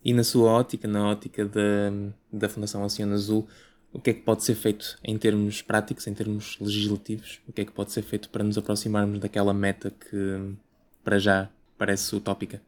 E 0.04 0.13
na 0.13 0.24
sua 0.24 0.52
ótica, 0.52 0.88
na 0.88 1.08
ótica 1.10 1.46
da, 1.46 1.91
da 2.32 2.50
Fundação 2.50 2.84
Oceano 2.84 3.13
Azul, 3.13 3.48
o 3.93 3.99
que 3.99 4.10
é 4.10 4.13
que 4.13 4.21
pode 4.21 4.43
ser 4.43 4.56
feito 4.56 4.97
em 5.03 5.17
termos 5.17 5.62
práticos, 5.62 6.08
em 6.08 6.13
termos 6.13 6.58
legislativos? 6.60 7.39
O 7.47 7.53
que 7.53 7.62
é 7.62 7.65
que 7.65 7.71
pode 7.71 7.91
ser 7.91 8.01
feito 8.01 8.29
para 8.29 8.43
nos 8.43 8.58
aproximarmos 8.58 9.19
daquela 9.19 9.53
meta 9.53 9.91
que, 9.91 10.56
para 11.03 11.19
já, 11.19 11.49
parece 11.77 12.15
utópica? 12.15 12.62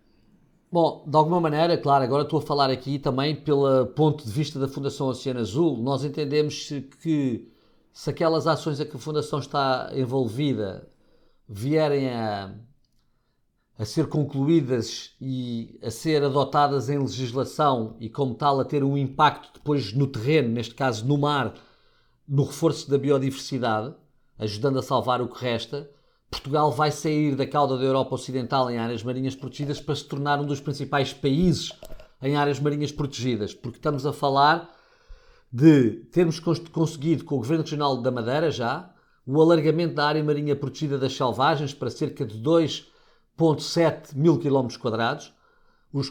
Bom, 0.72 1.04
de 1.08 1.16
alguma 1.18 1.40
maneira, 1.42 1.78
claro, 1.78 2.04
agora 2.04 2.24
estou 2.24 2.40
a 2.40 2.42
falar 2.42 2.70
aqui 2.70 3.00
também 3.00 3.36
pelo 3.36 3.88
ponto 3.88 4.24
de 4.24 4.32
vista 4.32 4.60
da 4.60 4.68
Fundação 4.68 5.08
Oceano 5.08 5.40
Azul. 5.40 5.78
Nós 5.78 6.04
entendemos 6.04 6.70
que 7.02 7.50
se 7.92 8.10
aquelas 8.10 8.46
ações 8.46 8.80
a 8.80 8.86
que 8.86 8.96
a 8.96 9.00
Fundação 9.00 9.40
está 9.40 9.90
envolvida 9.94 10.88
vierem 11.48 12.10
a, 12.10 12.54
a 13.78 13.84
ser 13.84 14.08
concluídas 14.08 15.12
e 15.20 15.78
a 15.84 15.92
ser 15.92 16.24
adotadas 16.24 16.90
em 16.90 16.98
legislação 16.98 17.98
e, 18.00 18.10
como 18.10 18.34
tal, 18.34 18.60
a 18.60 18.66
ter 18.66 18.84
um 18.84 18.98
impacto 18.98 19.52
depois 19.54 19.94
no 19.94 20.08
terreno, 20.08 20.50
neste 20.50 20.74
caso 20.74 21.06
no 21.06 21.18
mar, 21.18 21.54
no 22.28 22.44
reforço 22.44 22.90
da 22.90 22.98
biodiversidade, 22.98 23.94
ajudando 24.40 24.80
a 24.80 24.84
salvar 24.84 25.22
o 25.22 25.28
que 25.28 25.44
resta, 25.44 25.90
Portugal 26.32 26.72
vai 26.72 26.92
sair 26.92 27.36
da 27.36 27.46
cauda 27.46 27.78
da 27.78 27.84
Europa 27.84 28.16
Ocidental 28.16 28.70
em 28.70 28.78
áreas 28.78 29.04
marinhas 29.04 29.36
protegidas 29.36 29.80
para 29.80 29.96
se 29.96 30.06
tornar 30.06 30.40
um 30.40 30.46
dos 30.46 30.60
principais 30.60 31.14
países 31.14 31.72
em 32.22 32.36
áreas 32.36 32.60
marinhas 32.60 32.92
protegidas, 32.92 33.54
porque 33.54 33.78
estamos 33.78 34.06
a 34.06 34.14
falar 34.14 34.74
de 35.52 35.92
termos 36.12 36.40
conseguido 36.40 37.24
com 37.24 37.36
o 37.36 37.38
Governo 37.40 37.64
Regional 37.64 38.02
da 38.02 38.12
Madeira 38.12 38.52
já 38.52 38.92
o 39.26 39.42
alargamento 39.42 39.96
da 39.96 40.06
área 40.06 40.24
marinha 40.24 40.56
protegida 40.56 40.98
das 40.98 41.16
selvagens 41.16 41.74
para 41.74 41.90
cerca 41.90 42.26
de 42.26 42.38
2,7 43.38 44.16
mil 44.16 44.40
km 44.40 44.68
quadrados, 44.80 45.34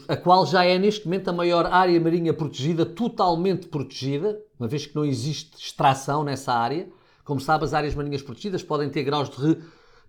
a 0.07 0.15
qual 0.15 0.45
já 0.45 0.65
é 0.65 0.79
neste 0.79 1.05
momento 1.05 1.29
a 1.29 1.33
maior 1.33 1.65
área 1.67 1.99
marinha 1.99 2.33
protegida, 2.33 2.85
totalmente 2.85 3.67
protegida, 3.67 4.39
uma 4.59 4.67
vez 4.67 4.85
que 4.85 4.95
não 4.95 5.05
existe 5.05 5.57
extração 5.57 6.23
nessa 6.23 6.53
área. 6.53 6.87
Como 7.23 7.39
sabe, 7.39 7.65
as 7.65 7.73
áreas 7.73 7.93
marinhas 7.93 8.21
protegidas 8.21 8.63
podem 8.63 8.89
ter 8.89 9.03
graus 9.03 9.29
de, 9.29 9.57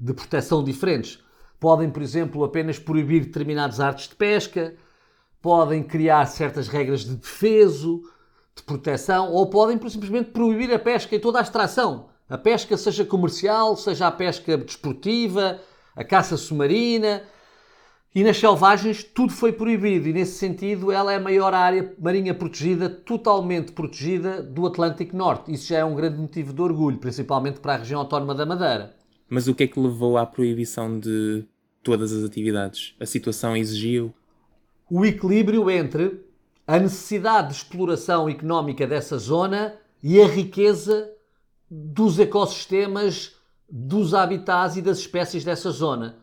de 0.01 0.15
proteção 0.15 0.65
diferentes. 0.65 1.19
Podem, 1.61 1.91
por 1.91 2.03
exemplo, 2.03 2.45
apenas 2.45 2.79
proibir 2.79 3.25
determinadas 3.25 3.81
artes 3.81 4.09
de 4.09 4.15
pesca, 4.15 4.75
podem 5.43 5.83
criar 5.83 6.27
certas 6.27 6.69
regras 6.69 7.01
de 7.01 7.15
defeso, 7.17 8.03
de 8.55 8.63
proteção, 8.63 9.33
ou 9.33 9.49
podem 9.49 9.79
simplesmente 9.89 10.31
proibir 10.31 10.73
a 10.73 10.79
pesca 10.79 11.15
e 11.15 11.19
toda 11.19 11.39
a 11.39 11.43
extração. 11.43 12.09
A 12.29 12.37
pesca, 12.37 12.77
seja 12.77 13.05
comercial, 13.05 13.77
seja 13.77 14.07
a 14.07 14.11
pesca 14.11 14.57
desportiva, 14.57 15.61
a 15.97 16.05
caça 16.05 16.37
submarina, 16.37 17.23
e 18.15 18.23
nas 18.23 18.39
selvagens 18.39 19.03
tudo 19.03 19.33
foi 19.33 19.53
proibido, 19.53 20.09
e 20.09 20.13
nesse 20.13 20.39
sentido 20.39 20.93
ela 20.93 21.13
é 21.13 21.17
a 21.17 21.21
maior 21.21 21.53
área 21.53 21.95
marinha 21.99 22.35
protegida, 22.35 22.89
totalmente 22.89 23.73
protegida 23.73 24.43
do 24.43 24.67
Atlântico 24.67 25.17
Norte. 25.17 25.53
Isso 25.53 25.69
já 25.69 25.79
é 25.79 25.85
um 25.85 25.95
grande 25.95 26.19
motivo 26.19 26.53
de 26.53 26.63
orgulho, 26.63 26.99
principalmente 26.99 27.61
para 27.61 27.75
a 27.75 27.77
região 27.79 28.01
autónoma 28.01 28.35
da 28.35 28.47
Madeira. 28.47 28.95
Mas 29.29 29.49
o 29.49 29.55
que 29.55 29.65
é 29.65 29.67
que 29.67 29.81
levou 29.81 30.17
à 30.17 30.25
proibição 30.25 30.99
de 30.99 31.45
todas 31.83 32.13
as 32.13 32.25
atividades? 32.25 32.95
A 33.01 33.07
situação 33.07 33.57
exigiu? 33.57 34.15
O 34.91 35.05
equilíbrio 35.05 35.69
entre 35.69 36.25
a 36.67 36.79
necessidade 36.79 37.49
de 37.49 37.55
exploração 37.55 38.29
económica 38.29 38.87
dessa 38.87 39.19
zona 39.19 39.75
e 40.03 40.21
a 40.21 40.27
riqueza 40.27 41.11
dos 41.71 42.19
ecossistemas, 42.19 43.36
dos 43.69 44.15
habitats 44.15 44.77
e 44.77 44.83
das 44.83 44.99
espécies 44.99 45.45
dessa 45.45 45.71
zona. 45.71 46.19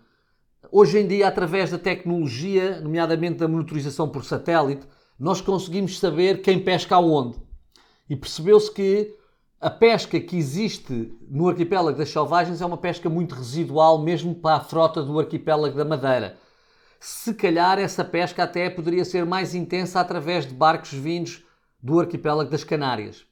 Hoje 0.72 1.00
em 1.00 1.08
dia, 1.08 1.28
através 1.28 1.72
da 1.72 1.78
tecnologia, 1.78 2.80
nomeadamente 2.80 3.38
da 3.38 3.48
monitorização 3.48 4.10
por 4.10 4.24
satélite, 4.24 4.88
nós 5.20 5.42
conseguimos 5.42 6.00
saber 6.00 6.42
quem 6.42 6.64
pesca 6.64 6.96
aonde. 6.96 7.38
E 8.10 8.16
percebeu-se 8.16 8.72
que 8.72 9.16
a 9.60 9.70
pesca 9.70 10.20
que 10.20 10.38
existe 10.38 11.18
no 11.30 11.48
arquipélago 11.48 11.98
das 11.98 12.10
Selvagens 12.10 12.62
é 12.62 12.66
uma 12.66 12.78
pesca 12.78 13.10
muito 13.10 13.36
residual, 13.36 14.02
mesmo 14.02 14.36
para 14.36 14.58
a 14.58 14.60
frota 14.60 15.02
do 15.02 15.20
arquipélago 15.20 15.78
da 15.78 15.86
Madeira. 15.86 16.38
Se 17.00 17.34
calhar 17.34 17.80
essa 17.80 18.04
pesca 18.04 18.44
até 18.44 18.70
poderia 18.70 19.06
ser 19.06 19.26
mais 19.26 19.54
intensa 19.54 20.00
através 20.00 20.46
de 20.46 20.54
barcos 20.54 20.94
vindos 20.94 21.44
do 21.82 22.00
arquipélago 22.00 22.50
das 22.50 22.64
Canárias. 22.64 23.26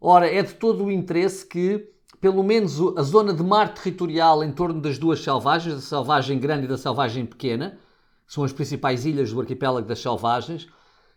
Ora, 0.00 0.28
é 0.28 0.42
de 0.42 0.54
todo 0.54 0.84
o 0.84 0.90
interesse 0.90 1.46
que 1.46 1.91
pelo 2.22 2.44
menos 2.44 2.78
a 2.96 3.02
zona 3.02 3.34
de 3.34 3.42
mar 3.42 3.74
territorial 3.74 4.44
em 4.44 4.52
torno 4.52 4.80
das 4.80 4.96
duas 4.96 5.20
selvagens, 5.20 5.74
da 5.74 5.80
selvagem 5.80 6.38
grande 6.38 6.66
e 6.66 6.68
da 6.68 6.78
selvagem 6.78 7.26
pequena, 7.26 7.80
que 8.24 8.32
são 8.32 8.44
as 8.44 8.52
principais 8.52 9.04
ilhas 9.04 9.32
do 9.32 9.40
arquipélago 9.40 9.88
das 9.88 9.98
selvagens, 9.98 10.68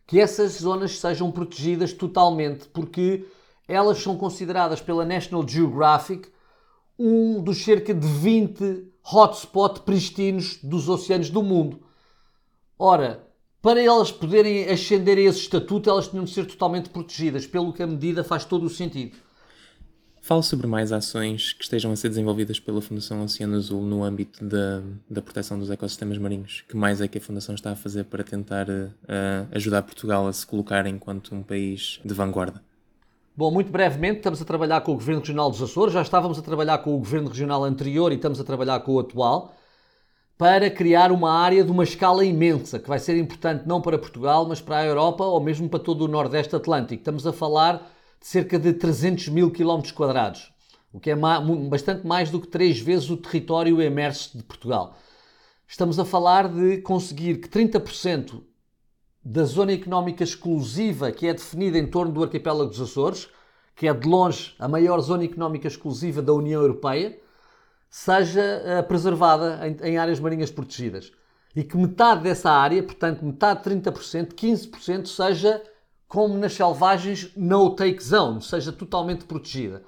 que 0.08 0.20
essas 0.20 0.54
zonas 0.54 0.98
sejam 0.98 1.32
protegidas 1.32 1.94
totalmente, 1.94 2.68
porque 2.70 3.24
elas 3.68 4.00
são 4.00 4.18
consideradas 4.18 4.82
pela 4.82 5.06
National 5.06 5.48
Geographic 5.48 6.28
um 6.98 7.40
dos 7.40 7.64
cerca 7.64 7.94
de 7.94 8.08
20 8.08 8.92
hotspots 9.04 9.84
pristinos 9.84 10.58
dos 10.64 10.90
oceanos 10.90 11.30
do 11.30 11.44
mundo. 11.44 11.84
Ora, 12.80 13.28
para 13.62 13.80
elas 13.80 14.12
poderem 14.12 14.68
ascender 14.72 15.20
a 15.20 15.22
esse 15.22 15.42
estatuto, 15.42 15.88
elas 15.88 16.08
tinham 16.08 16.26
de 16.26 16.32
ser 16.32 16.48
totalmente 16.48 16.90
protegidas, 16.90 17.46
pelo 17.46 17.72
que 17.72 17.84
a 17.84 17.88
medida 17.88 18.24
faz 18.24 18.44
todo 18.44 18.66
o 18.66 18.70
sentido. 18.72 19.16
Fale 20.26 20.42
sobre 20.42 20.66
mais 20.66 20.92
ações 20.92 21.54
que 21.54 21.64
estejam 21.64 21.92
a 21.92 21.96
ser 21.96 22.10
desenvolvidas 22.10 22.60
pela 22.60 22.82
Fundação 22.82 23.22
Oceano 23.22 23.58
Azul 23.58 23.84
no 23.84 24.04
âmbito 24.04 24.44
da, 24.44 24.82
da 25.08 25.22
proteção 25.22 25.60
dos 25.60 25.70
ecossistemas 25.70 26.18
marinhos. 26.18 26.64
Que 26.68 26.76
mais 26.76 27.00
é 27.00 27.08
que 27.08 27.20
a 27.20 27.22
Fundação 27.22 27.54
está 27.54 27.74
a 27.74 27.76
fazer 27.76 28.06
para 28.06 28.24
tentar 28.24 28.68
uh, 28.68 29.48
ajudar 29.52 29.84
Portugal 29.84 30.26
a 30.26 30.34
se 30.34 30.44
colocar 30.48 30.88
enquanto 30.88 31.36
um 31.36 31.44
país 31.44 32.00
de 32.04 32.12
vanguarda? 32.12 32.60
Bom, 33.38 33.52
muito 33.52 33.72
brevemente, 33.72 34.18
estamos 34.18 34.42
a 34.42 34.46
trabalhar 34.46 34.82
com 34.82 34.94
o 34.94 34.96
Governo 34.96 35.22
Regional 35.22 35.48
dos 35.52 35.62
Açores, 35.62 35.94
já 35.94 36.02
estávamos 36.02 36.40
a 36.40 36.42
trabalhar 36.42 36.80
com 36.80 36.96
o 36.96 36.98
Governo 36.98 37.30
Regional 37.30 37.64
anterior 37.64 38.12
e 38.12 38.16
estamos 38.16 38.40
a 38.40 38.44
trabalhar 38.44 38.80
com 38.80 38.94
o 38.94 39.00
atual, 39.00 39.54
para 40.40 40.72
criar 40.72 41.12
uma 41.12 41.40
área 41.40 41.64
de 41.64 41.70
uma 41.70 41.84
escala 41.84 42.26
imensa, 42.26 42.80
que 42.80 42.90
vai 42.90 42.98
ser 42.98 43.16
importante 43.16 43.68
não 43.68 43.80
para 43.80 44.00
Portugal, 44.00 44.48
mas 44.48 44.60
para 44.60 44.78
a 44.80 44.86
Europa 44.86 45.24
ou 45.24 45.40
mesmo 45.40 45.70
para 45.70 45.80
todo 45.80 46.02
o 46.04 46.08
Nordeste 46.08 46.56
Atlântico. 46.56 47.02
Estamos 47.02 47.28
a 47.28 47.32
falar 47.32 47.95
cerca 48.26 48.58
de 48.58 48.74
300 48.74 49.28
mil 49.28 49.52
km 49.52 49.92
quadrados, 49.94 50.52
o 50.92 51.00
que 51.00 51.12
é 51.12 51.16
bastante 51.70 52.08
mais 52.08 52.32
do 52.32 52.42
que 52.42 52.48
três 52.48 52.80
vezes 52.80 53.08
o 53.12 53.18
território 53.18 53.80
emerso 53.80 54.36
de 54.36 54.44
Portugal. 54.44 54.98
Estamos 55.68 56.00
a 56.00 56.06
falar 56.06 56.50
de 56.50 56.80
conseguir 56.80 57.40
que 57.40 57.48
30% 57.48 58.42
da 59.24 59.44
zona 59.44 59.74
económica 59.74 60.24
exclusiva 60.24 61.12
que 61.12 61.28
é 61.28 61.34
definida 61.36 61.78
em 61.78 61.86
torno 61.86 62.12
do 62.12 62.24
arquipélago 62.24 62.72
dos 62.72 62.82
Açores, 62.82 63.30
que 63.76 63.88
é 63.88 63.94
de 63.94 64.08
longe 64.08 64.56
a 64.58 64.68
maior 64.68 65.00
zona 65.02 65.24
económica 65.24 65.68
exclusiva 65.68 66.20
da 66.20 66.34
União 66.34 66.60
Europeia, 66.64 67.20
seja 67.92 68.42
uh, 68.42 68.88
preservada 68.88 69.62
em, 69.84 70.00
áreas 70.00 70.20
marinhas 70.20 70.50
protegidas. 70.50 71.12
E 71.56 71.64
que 71.64 71.78
metade 71.78 72.24
dessa 72.24 72.50
área, 72.50 72.82
portanto 72.82 73.24
metade, 73.24 73.70
30%, 73.70 74.34
15%, 74.34 75.06
seja 75.06 75.62
como 76.16 76.38
nas 76.38 76.54
selvagens 76.54 77.30
no-take 77.36 78.02
zone, 78.02 78.42
seja 78.42 78.72
totalmente 78.72 79.26
protegida. 79.26 79.84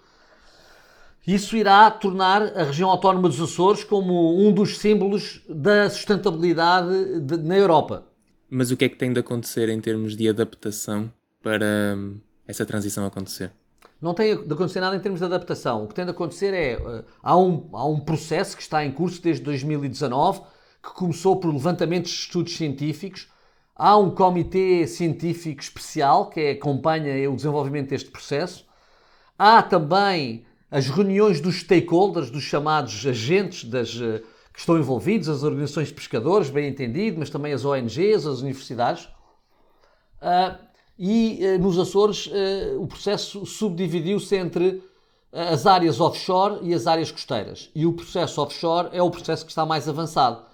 Isso 1.26 1.56
irá 1.56 1.90
tornar 1.90 2.42
a 2.42 2.64
região 2.64 2.90
autónoma 2.90 3.30
dos 3.30 3.40
Açores 3.40 3.82
como 3.86 4.38
um 4.38 4.52
dos 4.52 4.78
símbolos 4.78 5.42
da 5.48 5.90
sustentabilidade 5.90 7.22
de, 7.22 7.38
na 7.38 7.58
Europa. 7.58 8.04
Mas 8.50 8.72
o 8.72 8.76
que 8.76 8.84
é 8.84 8.90
que 8.90 8.98
tem 8.98 9.14
de 9.14 9.22
acontecer 9.22 9.70
em 9.70 9.80
termos 9.80 10.18
de 10.18 10.28
adaptação 10.28 11.10
para 11.42 11.96
hum, 11.98 12.18
essa 12.46 12.66
transição 12.66 13.06
acontecer? 13.06 13.54
Não 14.02 14.14
tem 14.14 14.36
de 14.36 14.54
acontecer 14.54 14.82
nada 14.82 14.98
em 14.98 15.00
termos 15.00 15.22
de 15.22 15.26
adaptação. 15.26 15.86
O 15.86 15.88
que 15.88 15.96
tem 15.96 16.04
de 16.04 16.12
acontecer 16.12 16.54
é. 16.54 16.78
Uh, 16.78 17.06
há, 17.24 17.38
um, 17.38 17.70
há 17.72 17.88
um 17.88 18.02
processo 18.02 18.54
que 18.58 18.62
está 18.62 18.84
em 18.84 18.92
curso 18.92 19.22
desde 19.22 19.44
2019 19.44 20.42
que 20.84 20.94
começou 20.94 21.38
por 21.38 21.54
levantamentos 21.54 22.12
de 22.12 22.18
estudos 22.18 22.58
científicos 22.58 23.30
Há 23.80 23.96
um 23.96 24.10
comitê 24.10 24.88
científico 24.88 25.62
especial 25.62 26.32
que 26.32 26.50
acompanha 26.50 27.30
o 27.30 27.36
desenvolvimento 27.36 27.90
deste 27.90 28.10
processo. 28.10 28.66
Há 29.38 29.62
também 29.62 30.46
as 30.72 30.88
reuniões 30.88 31.40
dos 31.40 31.58
stakeholders, 31.58 32.32
dos 32.32 32.42
chamados 32.42 33.06
agentes 33.06 33.64
das, 33.64 33.96
eh, 34.02 34.24
que 34.52 34.60
estão 34.60 34.80
envolvidos, 34.80 35.30
as 35.30 35.44
organizações 35.44 35.90
de 35.90 35.94
pescadores, 35.94 36.50
bem 36.50 36.68
entendido, 36.68 37.20
mas 37.20 37.30
também 37.30 37.54
as 37.54 37.64
ONGs, 37.64 38.26
as 38.26 38.42
universidades. 38.42 39.06
Uh, 40.20 40.58
e 40.98 41.40
uh, 41.44 41.60
nos 41.62 41.78
Açores 41.78 42.26
uh, 42.26 42.82
o 42.82 42.88
processo 42.88 43.46
subdividiu-se 43.46 44.36
entre 44.36 44.82
as 45.32 45.68
áreas 45.68 46.00
offshore 46.00 46.60
e 46.64 46.74
as 46.74 46.88
áreas 46.88 47.12
costeiras. 47.12 47.70
E 47.76 47.86
o 47.86 47.94
processo 47.94 48.42
offshore 48.42 48.90
é 48.92 49.04
o 49.04 49.12
processo 49.12 49.46
que 49.46 49.52
está 49.52 49.64
mais 49.64 49.88
avançado. 49.88 50.47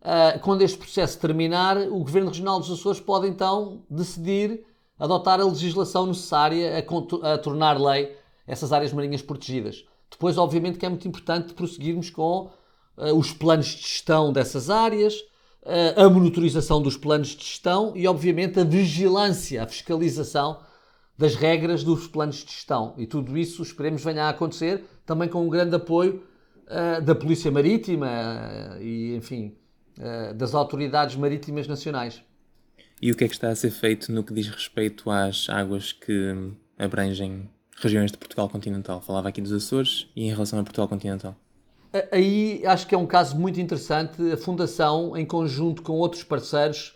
Uh, 0.00 0.40
quando 0.40 0.62
este 0.62 0.78
processo 0.78 1.18
terminar, 1.18 1.76
o 1.76 1.98
Governo 1.98 2.30
Regional 2.30 2.58
dos 2.58 2.70
Açores 2.70 2.98
pode 2.98 3.28
então 3.28 3.82
decidir 3.90 4.64
adotar 4.98 5.40
a 5.40 5.44
legislação 5.44 6.06
necessária 6.06 6.72
a, 6.78 7.32
a, 7.34 7.38
tornar 7.38 7.78
lei 7.78 8.16
essas 8.46 8.72
áreas 8.72 8.94
marinhas 8.94 9.20
protegidas. 9.20 9.84
Depois, 10.10 10.38
obviamente, 10.38 10.78
que 10.78 10.86
é 10.86 10.88
muito 10.88 11.06
importante 11.06 11.52
prosseguirmos 11.52 12.08
com 12.08 12.50
uh, 12.96 13.14
os 13.14 13.30
planos 13.32 13.66
de 13.66 13.82
gestão 13.82 14.32
dessas 14.32 14.70
áreas, 14.70 15.14
uh, 15.64 16.00
a 16.00 16.08
monitorização 16.08 16.80
dos 16.80 16.96
planos 16.96 17.28
de 17.28 17.44
gestão 17.44 17.92
e, 17.94 18.08
obviamente, 18.08 18.58
a 18.58 18.64
vigilância, 18.64 19.62
a 19.62 19.66
fiscalização 19.66 20.60
das 21.16 21.34
regras 21.34 21.84
dos 21.84 22.06
planos 22.06 22.36
de 22.36 22.50
gestão. 22.52 22.94
E 22.96 23.06
tudo 23.06 23.36
isso 23.36 23.62
esperemos 23.62 24.02
venha 24.02 24.24
a 24.24 24.28
acontecer 24.30 24.82
também 25.04 25.28
com 25.28 25.44
um 25.44 25.50
grande 25.50 25.76
apoio 25.76 26.22
da 27.04 27.16
Polícia 27.16 27.50
Marítima 27.50 28.08
e, 28.80 29.16
enfim, 29.16 29.52
das 30.36 30.54
autoridades 30.54 31.16
marítimas 31.16 31.68
nacionais. 31.68 32.22
E 33.02 33.10
o 33.10 33.16
que 33.16 33.24
é 33.24 33.28
que 33.28 33.34
está 33.34 33.48
a 33.48 33.56
ser 33.56 33.70
feito 33.70 34.12
no 34.12 34.22
que 34.22 34.34
diz 34.34 34.48
respeito 34.48 35.10
às 35.10 35.48
águas 35.48 35.92
que 35.92 36.34
abrangem 36.78 37.48
regiões 37.76 38.10
de 38.10 38.18
Portugal 38.18 38.48
continental? 38.48 39.00
Falava 39.00 39.28
aqui 39.28 39.40
dos 39.40 39.52
Açores 39.52 40.06
e 40.14 40.26
em 40.26 40.30
relação 40.30 40.58
a 40.58 40.62
Portugal 40.62 40.88
continental. 40.88 41.34
Aí 42.12 42.62
acho 42.66 42.86
que 42.86 42.94
é 42.94 42.98
um 42.98 43.06
caso 43.06 43.36
muito 43.38 43.60
interessante. 43.60 44.30
A 44.30 44.36
Fundação, 44.36 45.16
em 45.16 45.24
conjunto 45.24 45.82
com 45.82 45.94
outros 45.94 46.22
parceiros, 46.22 46.94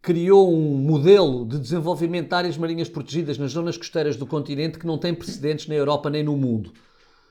criou 0.00 0.52
um 0.52 0.78
modelo 0.78 1.46
de 1.46 1.58
desenvolvimento 1.58 2.28
de 2.28 2.34
áreas 2.34 2.56
marinhas 2.58 2.88
protegidas 2.88 3.38
nas 3.38 3.52
zonas 3.52 3.76
costeiras 3.76 4.16
do 4.16 4.26
continente 4.26 4.78
que 4.78 4.86
não 4.86 4.98
tem 4.98 5.14
precedentes 5.14 5.68
na 5.68 5.74
Europa 5.74 6.10
nem 6.10 6.24
no 6.24 6.36
mundo. 6.36 6.72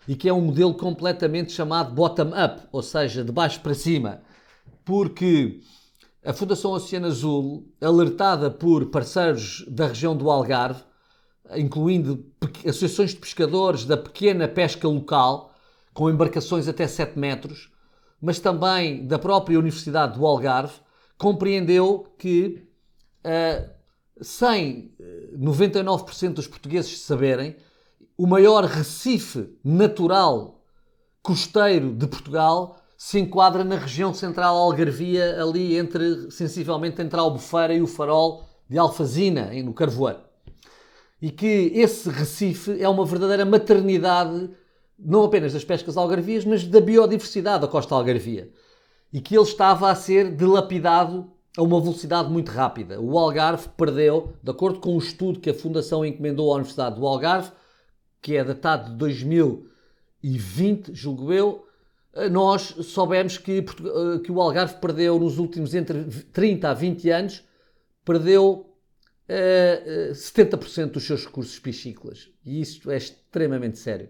E 0.08 0.16
que 0.16 0.30
é 0.30 0.34
um 0.34 0.42
modelo 0.42 0.74
completamente 0.74 1.52
chamado 1.52 1.94
bottom-up, 1.94 2.62
ou 2.72 2.82
seja, 2.82 3.24
de 3.24 3.32
baixo 3.32 3.60
para 3.60 3.74
cima. 3.74 4.22
Porque 4.84 5.62
a 6.24 6.34
Fundação 6.34 6.72
Oceano 6.72 7.08
Azul, 7.08 7.74
alertada 7.82 8.52
por 8.52 8.88
parceiros 8.88 9.66
da 9.68 9.88
região 9.88 10.16
do 10.16 10.30
Algarve, 10.30 10.84
incluindo 11.56 12.26
associações 12.68 13.12
de 13.12 13.18
pescadores 13.18 13.86
da 13.86 13.98
pequena 13.98 14.48
pesca 14.48 14.88
local, 14.88 15.54
com 15.94 16.10
embarcações 16.10 16.68
até 16.68 16.88
7 16.88 17.18
metros, 17.18 17.72
mas 18.22 18.40
também 18.40 19.06
da 19.06 19.18
própria 19.18 19.60
Universidade 19.60 20.18
do 20.18 20.26
Algarve, 20.26 20.76
compreendeu 21.18 22.14
que, 22.18 22.68
uh, 23.26 23.70
sem 24.22 24.94
99% 25.38 26.34
dos 26.34 26.48
portugueses 26.48 27.00
saberem, 27.00 27.56
o 28.18 28.28
maior 28.28 28.64
recife 28.66 29.58
natural 29.64 30.64
costeiro 31.22 31.94
de 31.94 32.08
Portugal 32.08 32.81
se 33.04 33.18
enquadra 33.18 33.64
na 33.64 33.78
região 33.78 34.14
central 34.14 34.56
algarvia, 34.56 35.42
ali 35.42 35.76
entre, 35.76 36.30
sensivelmente, 36.30 37.02
entre 37.02 37.20
a 37.20 37.24
Albufeira 37.24 37.74
e 37.74 37.82
o 37.82 37.88
farol 37.88 38.44
de 38.70 38.78
Alfazina, 38.78 39.50
no 39.64 39.74
Carvoeiro. 39.74 40.20
E 41.20 41.32
que 41.32 41.72
esse 41.74 42.08
recife 42.12 42.80
é 42.80 42.88
uma 42.88 43.04
verdadeira 43.04 43.44
maternidade 43.44 44.52
não 45.00 45.24
apenas 45.24 45.52
das 45.52 45.66
pescas 45.66 45.98
algarvias, 45.98 46.46
mas 46.46 46.64
da 46.64 46.80
biodiversidade 46.80 47.62
da 47.62 47.68
costa 47.68 47.96
algarvia. 47.96 48.52
E 49.12 49.20
que 49.20 49.36
ele 49.36 49.46
estava 49.46 49.90
a 49.90 49.96
ser 49.96 50.36
dilapidado 50.36 51.32
a 51.58 51.64
uma 51.64 51.82
velocidade 51.82 52.30
muito 52.30 52.52
rápida. 52.52 53.02
O 53.02 53.18
Algarve 53.18 53.68
perdeu, 53.70 54.34
de 54.44 54.52
acordo 54.52 54.80
com 54.80 54.94
um 54.94 55.00
estudo 55.00 55.40
que 55.40 55.50
a 55.50 55.56
Fundação 55.56 56.06
encomendou 56.06 56.52
à 56.52 56.54
Universidade 56.58 56.98
do 56.98 57.08
Algarve, 57.08 57.52
que 58.22 58.38
é 58.38 58.44
datado 58.44 58.92
de 58.92 58.98
2020, 58.98 60.94
julgo 60.94 61.34
eu, 61.34 61.66
nós 62.32 62.62
soubemos 62.84 63.38
que, 63.38 63.60
eh, 63.60 64.20
que 64.24 64.32
o 64.32 64.42
Algarve 64.42 64.76
perdeu 64.82 65.18
nos 65.20 65.38
últimos 65.38 65.74
entre 65.74 66.04
30 66.34 66.70
a 66.70 66.74
20 66.74 67.10
anos, 67.10 67.44
perdeu 68.04 68.76
uh, 69.30 70.12
70% 70.12 70.92
dos 70.92 71.04
seus 71.04 71.26
recursos 71.26 71.58
piscícolas. 71.60 72.30
E 72.46 72.60
isto 72.60 72.92
é 72.92 72.98
extremamente 72.98 73.78
sério 73.78 74.10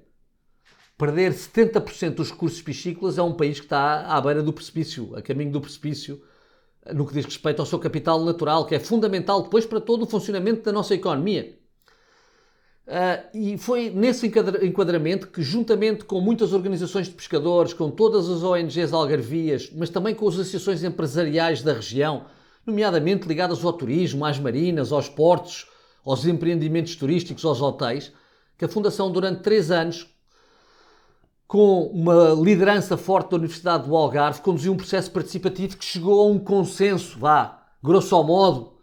perder 1.02 1.34
70% 1.34 2.14
dos 2.14 2.30
recursos 2.30 2.62
piscícolas 2.62 3.18
é 3.18 3.24
um 3.24 3.34
país 3.34 3.60
que 3.60 3.66
está 3.66 4.06
à 4.06 4.22
beira 4.22 4.44
do 4.44 4.54
precipício, 4.54 5.16
a 5.16 5.22
caminho 5.24 5.52
do 5.52 5.60
precipício, 5.60 6.22
no 6.94 7.08
que 7.08 7.14
diz 7.16 7.26
respeito 7.26 7.60
ao 7.60 7.66
seu 7.66 7.80
capital 7.80 8.24
natural, 8.24 8.68
que 8.68 8.76
é 8.76 8.80
fundamental 8.80 9.42
depois 9.42 9.66
para 9.66 9.82
todo 9.82 10.04
o 10.04 10.06
funcionamento 10.06 10.62
da 10.62 10.72
nossa 10.72 10.94
economia. 10.94 11.58
Uh, 12.88 13.38
e 13.38 13.58
foi 13.58 13.89
nesse 13.89 14.28
enquadramento 14.28 15.28
que, 15.28 15.41
juntamente 15.41 16.04
com 16.04 16.20
muitas 16.20 16.52
organizações 16.52 17.08
de 17.08 17.13
pescadores, 17.13 17.74
com 17.74 17.89
todas 17.89 18.28
as 18.28 18.44
ONGs 18.44 18.91
algarvias, 18.91 19.72
mas 19.76 19.89
também 19.89 20.15
com 20.15 20.28
as 20.28 20.34
associações 20.34 20.84
empresariais 20.84 21.62
da 21.62 21.74
região, 21.74 22.26
nomeadamente 22.65 23.28
ligadas 23.28 23.63
ao 23.63 23.74
turismo, 23.74 24.26
às 24.26 24.39
marinas, 24.39 24.91
aos 24.91 25.08
portos, 25.08 25.67
aos 26.04 26.26
empreendimentos 26.26 26.96
turísticos, 26.96 27.46
aos 27.46 27.62
hotéis, 27.62 28.12
que 28.58 28.65
a 28.65 28.70
Fundação, 28.70 29.12
durante 29.12 29.41
três 29.41 29.72
anos, 29.72 30.08
com 31.48 31.84
uma 31.88 32.30
liderança 32.30 32.98
forte 32.98 33.32
da 33.32 33.38
Universidade 33.38 33.88
do 33.88 33.96
Algarve, 33.96 34.41
conduziu 34.41 34.74
um 34.74 34.78
processo 34.78 35.12
participativo 35.12 35.78
que 35.78 35.86
chegou 35.86 36.22
a 36.22 36.26
um 36.26 36.39
consenso, 36.39 37.20
vá, 37.20 37.67
grosso 37.84 38.24
modo, 38.24 38.74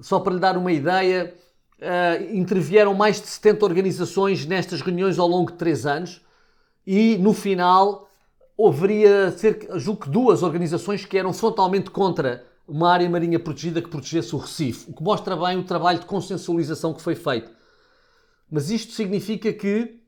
só 0.00 0.18
para 0.18 0.34
lhe 0.34 0.40
dar 0.40 0.56
uma 0.56 0.72
ideia, 0.72 1.34
uh, 1.80 2.36
intervieram 2.36 2.94
mais 2.94 3.20
de 3.20 3.26
70 3.26 3.64
organizações 3.64 4.46
nestas 4.46 4.80
reuniões 4.80 5.18
ao 5.18 5.28
longo 5.28 5.52
de 5.52 5.58
três 5.58 5.86
anos 5.86 6.20
e 6.86 7.16
no 7.18 7.32
final 7.32 8.08
haveria 8.58 9.30
cerca, 9.32 9.78
julgo 9.78 10.02
que 10.02 10.10
duas 10.10 10.42
organizações 10.42 11.04
que 11.04 11.18
eram 11.18 11.32
frontalmente 11.32 11.90
contra 11.90 12.44
uma 12.66 12.90
área 12.90 13.08
marinha 13.08 13.38
protegida 13.38 13.82
que 13.82 13.88
protegesse 13.88 14.34
o 14.34 14.38
Recife, 14.38 14.90
o 14.90 14.94
que 14.94 15.02
mostra 15.02 15.36
bem 15.36 15.58
o 15.58 15.64
trabalho 15.64 16.00
de 16.00 16.06
consensualização 16.06 16.92
que 16.92 17.02
foi 17.02 17.14
feito. 17.14 17.50
Mas 18.50 18.70
isto 18.70 18.92
significa 18.92 19.52
que 19.52 20.00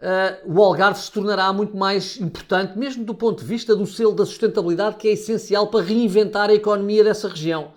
uh, 0.00 0.52
o 0.52 0.62
Algarve 0.62 0.98
se 0.98 1.10
tornará 1.10 1.52
muito 1.52 1.76
mais 1.76 2.18
importante, 2.20 2.78
mesmo 2.78 3.04
do 3.04 3.14
ponto 3.14 3.40
de 3.40 3.46
vista 3.46 3.76
do 3.76 3.86
selo 3.86 4.12
da 4.12 4.24
sustentabilidade, 4.24 4.96
que 4.96 5.08
é 5.08 5.12
essencial 5.12 5.68
para 5.68 5.84
reinventar 5.84 6.50
a 6.50 6.54
economia 6.54 7.04
dessa 7.04 7.28
região. 7.28 7.72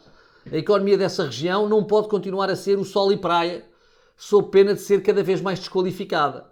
A 0.51 0.57
economia 0.57 0.97
dessa 0.97 1.25
região 1.25 1.67
não 1.67 1.83
pode 1.83 2.07
continuar 2.07 2.49
a 2.49 2.55
ser 2.55 2.79
o 2.79 2.85
sol 2.85 3.11
e 3.11 3.17
praia, 3.17 3.65
sob 4.15 4.49
pena 4.49 4.73
de 4.73 4.81
ser 4.81 5.03
cada 5.03 5.21
vez 5.21 5.41
mais 5.41 5.59
desqualificada. 5.59 6.45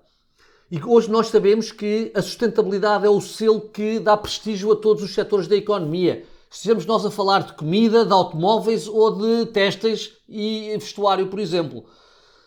E 0.69 0.83
hoje 0.83 1.09
nós 1.09 1.27
sabemos 1.27 1.71
que 1.71 2.11
a 2.13 2.21
sustentabilidade 2.21 3.05
é 3.05 3.09
o 3.09 3.21
selo 3.21 3.61
que 3.61 3.99
dá 3.99 4.17
prestígio 4.17 4.71
a 4.71 4.75
todos 4.75 5.03
os 5.03 5.13
setores 5.13 5.47
da 5.47 5.55
economia. 5.55 6.25
Estejamos 6.51 6.85
nós 6.85 7.05
a 7.05 7.11
falar 7.11 7.43
de 7.43 7.53
comida, 7.53 8.05
de 8.05 8.11
automóveis 8.11 8.87
ou 8.87 9.17
de 9.17 9.45
têxteis 9.51 10.13
e 10.27 10.75
vestuário, 10.77 11.27
por 11.27 11.39
exemplo. 11.39 11.85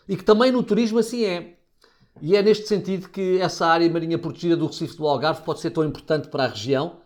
E 0.09 0.17
que 0.17 0.25
também 0.25 0.53
no 0.53 0.63
turismo 0.63 0.99
assim 0.99 1.25
é. 1.25 1.59
E 2.21 2.37
é 2.37 2.43
neste 2.43 2.67
sentido 2.67 3.09
que 3.09 3.39
essa 3.41 3.67
área 3.67 3.89
marinha 3.89 4.19
protegida 4.19 4.57
do 4.57 4.67
Recife 4.67 4.97
do 4.97 5.07
Algarve 5.07 5.43
pode 5.43 5.61
ser 5.61 5.71
tão 5.71 5.85
importante 5.85 6.29
para 6.29 6.45
a 6.45 6.49
região. 6.49 6.97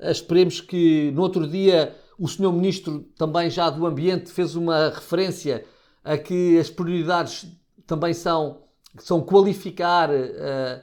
Esperemos 0.00 0.60
que 0.60 1.10
no 1.12 1.22
outro 1.22 1.46
dia 1.46 1.94
o 2.18 2.26
Sr. 2.26 2.52
Ministro, 2.52 3.00
também 3.16 3.50
já 3.50 3.68
do 3.68 3.86
Ambiente, 3.86 4.30
fez 4.30 4.54
uma 4.56 4.90
referência 4.90 5.64
a 6.02 6.16
que 6.16 6.58
as 6.58 6.70
prioridades 6.70 7.46
também 7.86 8.14
são, 8.14 8.62
são 8.98 9.20
qualificar 9.20 10.10
uh, 10.10 10.82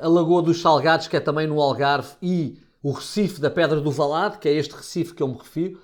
a 0.00 0.08
Lagoa 0.08 0.42
dos 0.42 0.60
Salgados, 0.60 1.08
que 1.08 1.16
é 1.16 1.20
também 1.20 1.46
no 1.46 1.60
Algarve, 1.60 2.14
e 2.20 2.60
o 2.82 2.90
Recife 2.90 3.40
da 3.40 3.50
Pedra 3.50 3.80
do 3.80 3.90
Valado, 3.90 4.38
que 4.38 4.48
é 4.48 4.52
este 4.52 4.74
Recife 4.74 5.14
que 5.14 5.22
eu 5.22 5.28
me 5.28 5.38
refiro. 5.38 5.80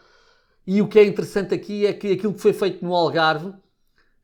E 0.66 0.82
o 0.82 0.88
que 0.88 0.98
é 0.98 1.04
interessante 1.04 1.54
aqui 1.54 1.86
é 1.86 1.92
que 1.92 2.12
aquilo 2.12 2.34
que 2.34 2.40
foi 2.40 2.52
feito 2.52 2.84
no 2.84 2.94
Algarve, 2.94 3.54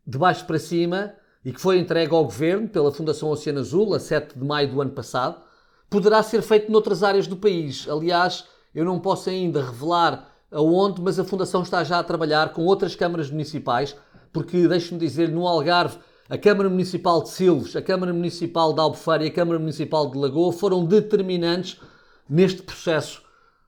de 0.07 0.19
baixo 0.19 0.45
para 0.45 0.59
cima, 0.59 1.15
e 1.45 1.53
que 1.53 1.61
foi 1.61 1.79
entregue 1.79 2.15
ao 2.15 2.25
Governo 2.25 2.69
pela 2.69 2.93
Fundação 2.93 3.31
Oceano 3.31 3.61
Azul 3.61 3.95
a 3.95 4.01
7 4.01 4.39
de 4.39 4.45
maio 4.45 4.71
do 4.71 4.81
ano 4.81 4.91
passado, 4.91 5.41
poderá 5.89 6.23
ser 6.23 6.43
feito 6.43 6.71
noutras 6.73 7.03
áreas 7.03 7.27
do 7.27 7.37
país. 7.37 7.87
Aliás, 7.89 8.45
eu 8.75 8.85
não 8.85 8.99
posso 8.99 9.31
ainda 9.31 9.65
revelar 9.65 10.34
aonde, 10.55 11.03
mas 11.03 11.19
a 11.19 11.25
Fundação 11.25 11.63
está 11.63 11.83
já 11.85 11.99
a 11.99 12.05
trabalhar 12.05 12.53
com 12.53 12.65
outras 12.65 12.95
câmaras 12.95 13.31
municipais, 13.31 13.97
porque, 14.33 14.67
deixe-me 14.67 14.99
dizer, 14.99 15.29
no 15.29 15.47
Algarve, 15.47 15.99
a 16.29 16.39
Câmara 16.39 16.71
Municipal 16.71 17.23
de 17.23 17.29
Silves, 17.29 17.77
a 17.77 17.83
Câmara 17.83 18.13
Municipal 18.13 18.73
de 18.73 18.81
Albufeira 18.81 19.25
e 19.25 19.29
a 19.29 19.33
Câmara 19.33 19.59
Municipal 19.59 20.11
de 20.11 20.17
Lagoa 20.17 20.53
foram 20.53 20.85
determinantes 20.85 21.79
neste 22.29 22.63
processo. 22.63 23.23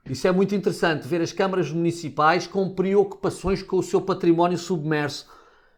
Isso 0.08 0.26
é 0.26 0.32
muito 0.32 0.54
interessante, 0.54 1.06
ver 1.06 1.20
as 1.20 1.32
câmaras 1.32 1.70
municipais 1.70 2.46
com 2.46 2.70
preocupações 2.70 3.62
com 3.62 3.76
o 3.76 3.82
seu 3.82 4.00
património 4.00 4.56
submerso 4.56 5.26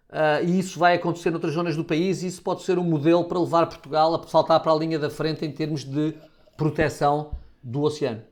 Uh, 0.08 0.42
e 0.42 0.58
isso 0.58 0.78
vai 0.78 0.94
acontecer 0.94 1.30
noutras 1.30 1.52
zonas 1.52 1.76
do 1.76 1.84
país 1.84 2.22
e 2.22 2.28
isso 2.28 2.40
pode 2.40 2.62
ser 2.62 2.78
um 2.78 2.84
modelo 2.84 3.24
para 3.24 3.38
levar 3.38 3.66
Portugal 3.66 4.14
a 4.14 4.26
saltar 4.26 4.58
para 4.60 4.72
a 4.72 4.74
linha 4.74 4.98
da 4.98 5.10
frente 5.10 5.44
em 5.44 5.52
termos 5.52 5.84
de 5.84 6.14
proteção 6.56 7.32
do 7.62 7.82
oceano. 7.82 8.22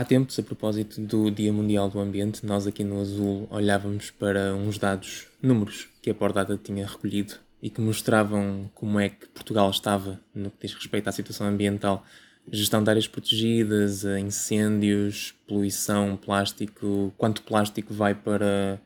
Há 0.00 0.04
tempos, 0.06 0.38
a 0.38 0.42
propósito 0.42 0.98
do 0.98 1.30
Dia 1.30 1.52
Mundial 1.52 1.90
do 1.90 2.00
Ambiente, 2.00 2.46
nós 2.46 2.66
aqui 2.66 2.82
no 2.82 3.02
Azul 3.02 3.46
olhávamos 3.50 4.10
para 4.10 4.54
uns 4.54 4.78
dados, 4.78 5.26
números, 5.42 5.90
que 6.00 6.08
a 6.08 6.14
Pordata 6.14 6.56
tinha 6.56 6.86
recolhido 6.86 7.34
e 7.60 7.68
que 7.68 7.82
mostravam 7.82 8.70
como 8.74 8.98
é 8.98 9.10
que 9.10 9.28
Portugal 9.28 9.68
estava 9.68 10.18
no 10.34 10.50
que 10.50 10.66
diz 10.66 10.72
respeito 10.72 11.06
à 11.08 11.12
situação 11.12 11.46
ambiental, 11.46 12.02
gestão 12.50 12.82
de 12.82 12.88
áreas 12.88 13.06
protegidas, 13.06 14.02
incêndios, 14.04 15.34
poluição, 15.46 16.16
plástico, 16.16 17.12
quanto 17.18 17.42
plástico 17.42 17.92
vai 17.92 18.14
para 18.14 18.80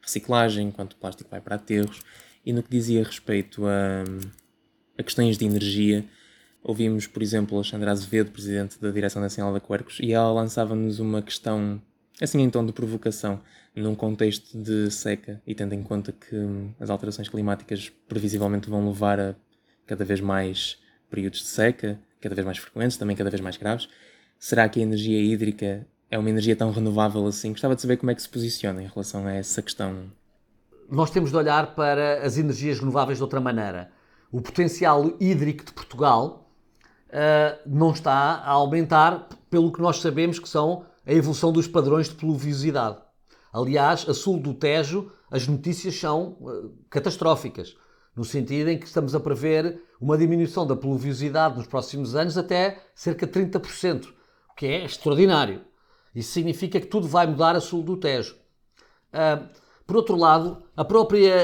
reciclagem, 0.00 0.70
quanto 0.70 0.94
plástico 0.94 1.28
vai 1.28 1.40
para 1.40 1.56
aterros. 1.56 1.98
E 2.46 2.52
no 2.52 2.62
que 2.62 2.70
dizia 2.70 3.02
respeito 3.02 3.66
a, 3.66 4.04
a 4.96 5.02
questões 5.02 5.36
de 5.36 5.44
energia, 5.44 6.06
ouvimos, 6.62 7.06
por 7.06 7.22
exemplo, 7.22 7.56
Alexandra 7.56 7.90
Azevedo, 7.90 8.30
presidente 8.30 8.80
da 8.80 8.90
Direção 8.90 9.20
Nacional 9.20 9.52
da 9.52 9.60
Quercus, 9.60 9.98
e 10.00 10.12
ela 10.12 10.32
lançava-nos 10.32 10.98
uma 10.98 11.22
questão, 11.22 11.80
assim 12.20 12.40
em 12.40 12.50
tom 12.50 12.64
de 12.64 12.72
provocação, 12.72 13.40
num 13.74 13.94
contexto 13.94 14.58
de 14.58 14.90
seca 14.90 15.40
e 15.46 15.54
tendo 15.54 15.74
em 15.74 15.82
conta 15.82 16.12
que 16.12 16.36
as 16.78 16.90
alterações 16.90 17.28
climáticas 17.28 17.90
previsivelmente 18.08 18.68
vão 18.68 18.86
levar 18.86 19.20
a 19.20 19.34
cada 19.86 20.04
vez 20.04 20.20
mais 20.20 20.78
períodos 21.10 21.40
de 21.40 21.46
seca, 21.46 21.98
cada 22.20 22.34
vez 22.34 22.44
mais 22.44 22.58
frequentes, 22.58 22.96
também 22.96 23.16
cada 23.16 23.30
vez 23.30 23.40
mais 23.40 23.56
graves. 23.56 23.88
Será 24.38 24.68
que 24.68 24.80
a 24.80 24.82
energia 24.82 25.20
hídrica 25.20 25.86
é 26.10 26.18
uma 26.18 26.28
energia 26.28 26.56
tão 26.56 26.72
renovável 26.72 27.26
assim. 27.26 27.52
Gostava 27.52 27.76
de 27.76 27.82
saber 27.82 27.96
como 27.96 28.10
é 28.10 28.14
que 28.14 28.22
se 28.22 28.28
posiciona 28.28 28.82
em 28.82 28.86
relação 28.86 29.26
a 29.26 29.32
essa 29.32 29.62
questão. 29.62 30.10
Nós 30.90 31.10
temos 31.10 31.30
de 31.30 31.36
olhar 31.36 31.74
para 31.74 32.22
as 32.22 32.36
energias 32.36 32.80
renováveis 32.80 33.18
de 33.18 33.22
outra 33.22 33.40
maneira. 33.40 33.92
O 34.32 34.40
potencial 34.40 35.16
hídrico 35.20 35.64
de 35.64 35.72
Portugal 35.72 36.49
não 37.66 37.90
está 37.90 38.12
a 38.12 38.50
aumentar 38.50 39.28
pelo 39.48 39.72
que 39.72 39.80
nós 39.80 40.00
sabemos 40.00 40.38
que 40.38 40.48
são 40.48 40.84
a 41.06 41.12
evolução 41.12 41.52
dos 41.52 41.66
padrões 41.66 42.08
de 42.08 42.14
pluviosidade. 42.14 42.98
Aliás, 43.52 44.08
a 44.08 44.14
sul 44.14 44.38
do 44.38 44.54
Tejo, 44.54 45.10
as 45.30 45.46
notícias 45.48 45.96
são 45.96 46.36
uh, 46.40 46.72
catastróficas, 46.88 47.76
no 48.14 48.24
sentido 48.24 48.68
em 48.70 48.78
que 48.78 48.86
estamos 48.86 49.14
a 49.14 49.20
prever 49.20 49.82
uma 50.00 50.16
diminuição 50.16 50.66
da 50.66 50.76
pluviosidade 50.76 51.56
nos 51.56 51.66
próximos 51.66 52.14
anos 52.14 52.38
até 52.38 52.80
cerca 52.94 53.26
de 53.26 53.32
30%, 53.32 54.06
o 54.06 54.54
que 54.54 54.66
é 54.66 54.84
extraordinário. 54.84 55.62
Isso 56.14 56.32
significa 56.32 56.80
que 56.80 56.86
tudo 56.86 57.08
vai 57.08 57.26
mudar 57.26 57.56
a 57.56 57.60
sul 57.60 57.82
do 57.82 57.96
Tejo. 57.96 58.36
Uh, 59.12 59.48
por 59.86 59.96
outro 59.96 60.14
lado, 60.14 60.62
a 60.76 60.84
própria 60.84 61.34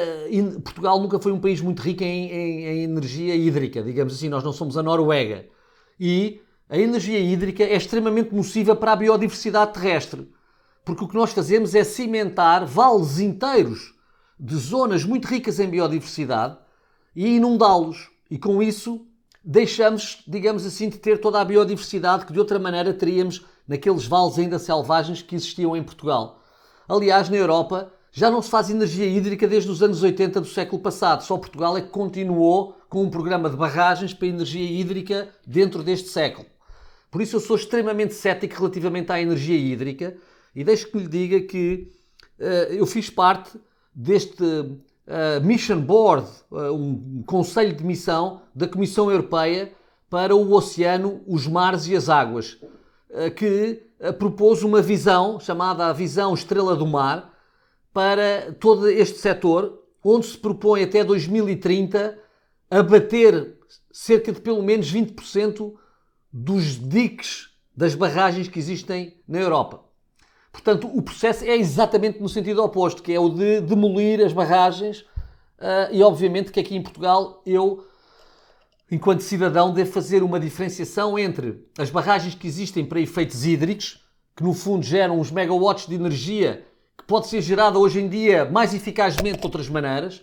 Portugal 0.63 1.01
nunca 1.01 1.19
foi 1.19 1.33
um 1.33 1.41
país 1.41 1.61
muito 1.61 1.83
rico 1.83 2.05
em, 2.05 2.31
em, 2.31 2.65
em, 2.67 2.83
energia 2.85 3.35
hídrica, 3.35 3.83
digamos 3.83 4.15
assim, 4.15 4.29
nós 4.29 4.45
não 4.45 4.53
somos 4.53 4.79
a 4.79 4.83
Noruega. 4.85 5.47
E 5.99 6.41
a 6.69 6.77
energia 6.77 7.19
hídrica 7.19 7.63
é 7.63 7.77
extremamente 7.77 8.35
nociva 8.35 8.75
para 8.75 8.93
a 8.93 8.97
biodiversidade 8.97 9.73
terrestre, 9.73 10.29
porque 10.85 11.05
o 11.05 11.09
que 11.09 11.15
nós 11.15 11.33
fazemos 11.33 11.75
é 11.75 11.85
cimentar 11.85 12.67
vales 12.67 13.19
inteiros 13.19 13.95
de 14.39 14.57
zonas 14.57 15.05
muito 15.05 15.27
ricas 15.27 15.59
em 15.59 15.69
biodiversidade 15.69 16.59
e 17.15 17.37
inundá-los. 17.37 18.11
E 18.31 18.39
com 18.39 18.63
isso 18.63 19.07
deixamos, 19.43 20.23
digamos 20.27 20.67
assim, 20.67 20.89
de 20.89 20.99
ter 20.99 21.19
toda 21.21 21.41
a 21.41 21.45
biodiversidade 21.45 22.27
que 22.27 22.33
de 22.33 22.39
outra 22.39 22.59
maneira 22.59 22.93
teríamos 22.93 23.45
naqueles 23.67 24.07
vales 24.07 24.39
ainda 24.39 24.59
selvagens 24.59 25.23
que 25.23 25.35
existiam 25.35 25.77
em 25.77 25.83
Portugal. 25.83 26.43
Aliás, 26.89 27.29
na 27.29 27.37
Europa 27.37 27.93
já 28.17 28.31
não 28.31 28.41
se 28.41 28.49
faz 28.49 28.71
energia 28.71 29.05
hídrica 29.05 29.47
desde 29.47 29.71
os 29.71 29.83
anos 29.83 30.03
80 30.03 30.41
do 30.41 30.47
século 30.47 30.81
passado. 30.81 31.23
Só 31.23 31.37
Portugal 31.37 31.77
é 31.77 31.83
que 31.83 31.91
continuou 31.91 32.75
com 32.89 33.03
um 33.03 33.11
programa 33.11 33.51
de 33.51 33.57
barragens 33.59 34.15
para 34.15 34.27
energia 34.27 34.65
hídrica 34.65 35.29
dentro 35.47 35.83
deste 35.83 36.09
século. 36.09 36.47
Por 37.11 37.21
isso 37.21 37.37
eu 37.37 37.41
sou 37.41 37.57
extremamente 37.57 38.15
cético 38.15 38.55
relativamente 38.57 39.13
à 39.13 39.21
energia 39.21 39.59
hídrica 39.59 40.17
e 40.55 40.65
deixo 40.65 40.91
que 40.91 40.97
lhe 40.97 41.07
diga 41.07 41.43
que 41.43 41.93
uh, 42.41 42.73
eu 42.73 42.87
fiz 42.87 43.11
parte 43.11 43.61
deste 43.95 44.43
uh, 44.43 45.45
Mission 45.45 45.83
Board, 45.83 46.27
uh, 46.51 46.73
um 46.73 47.23
conselho 47.27 47.77
de 47.77 47.85
missão 47.85 48.41
da 48.55 48.67
Comissão 48.67 49.11
Europeia 49.11 49.75
para 50.09 50.35
o 50.35 50.55
oceano, 50.55 51.21
os 51.27 51.47
mares 51.47 51.87
e 51.87 51.95
as 51.95 52.09
águas, 52.09 52.57
que 53.35 53.83
propôs 54.19 54.63
uma 54.63 54.81
visão 54.81 55.41
chamada 55.41 55.87
a 55.87 55.93
Visão 55.93 56.33
Estrela 56.33 56.77
do 56.77 56.87
Mar, 56.87 57.36
para 57.97 58.53
todo 58.61 58.91
este 58.91 59.21
setor, 59.21 59.83
onde 60.05 60.27
se 60.27 60.37
propõe 60.37 60.83
até 60.83 61.03
2030 61.03 62.19
abater 62.71 63.57
cerca 63.91 64.31
de 64.31 64.39
pelo 64.39 64.63
menos 64.63 64.93
20% 64.93 65.73
dos 66.31 66.79
diques 66.79 67.49
das 67.75 67.95
barragens 67.95 68.49
que 68.49 68.59
existem 68.59 69.17
na 69.27 69.39
Europa. 69.39 69.83
Portanto, 70.53 70.91
o 70.95 71.01
processo 71.01 71.47
é 71.47 71.57
exatamente 71.57 72.21
no 72.21 72.29
sentido 72.29 72.63
oposto, 72.63 73.03
que 73.03 73.15
é 73.15 73.19
o 73.19 73.31
de 73.31 73.63
demolir 73.63 74.23
as 74.23 74.35
barragens 74.35 75.01
uh, 75.01 75.89
e, 75.91 76.03
obviamente, 76.03 76.53
que 76.53 76.61
aqui 76.61 76.77
em 76.77 76.83
Portugal 76.83 77.41
eu, 77.47 77.83
enquanto 78.91 79.23
cidadão, 79.23 79.73
devo 79.73 79.91
fazer 79.91 80.23
uma 80.23 80.39
diferenciação 80.39 81.19
entre 81.19 81.67
as 81.79 81.89
barragens 81.89 82.35
que 82.35 82.47
existem 82.47 82.85
para 82.85 83.01
efeitos 83.01 83.47
hídricos, 83.47 84.05
que 84.37 84.43
no 84.43 84.53
fundo 84.53 84.85
geram 84.85 85.19
uns 85.19 85.31
megawatts 85.31 85.87
de 85.87 85.95
energia 85.95 86.63
pode 87.07 87.29
ser 87.29 87.41
gerada 87.41 87.79
hoje 87.79 88.01
em 88.01 88.09
dia 88.09 88.45
mais 88.45 88.75
eficazmente 88.75 89.39
de 89.39 89.45
outras 89.45 89.69
maneiras 89.69 90.23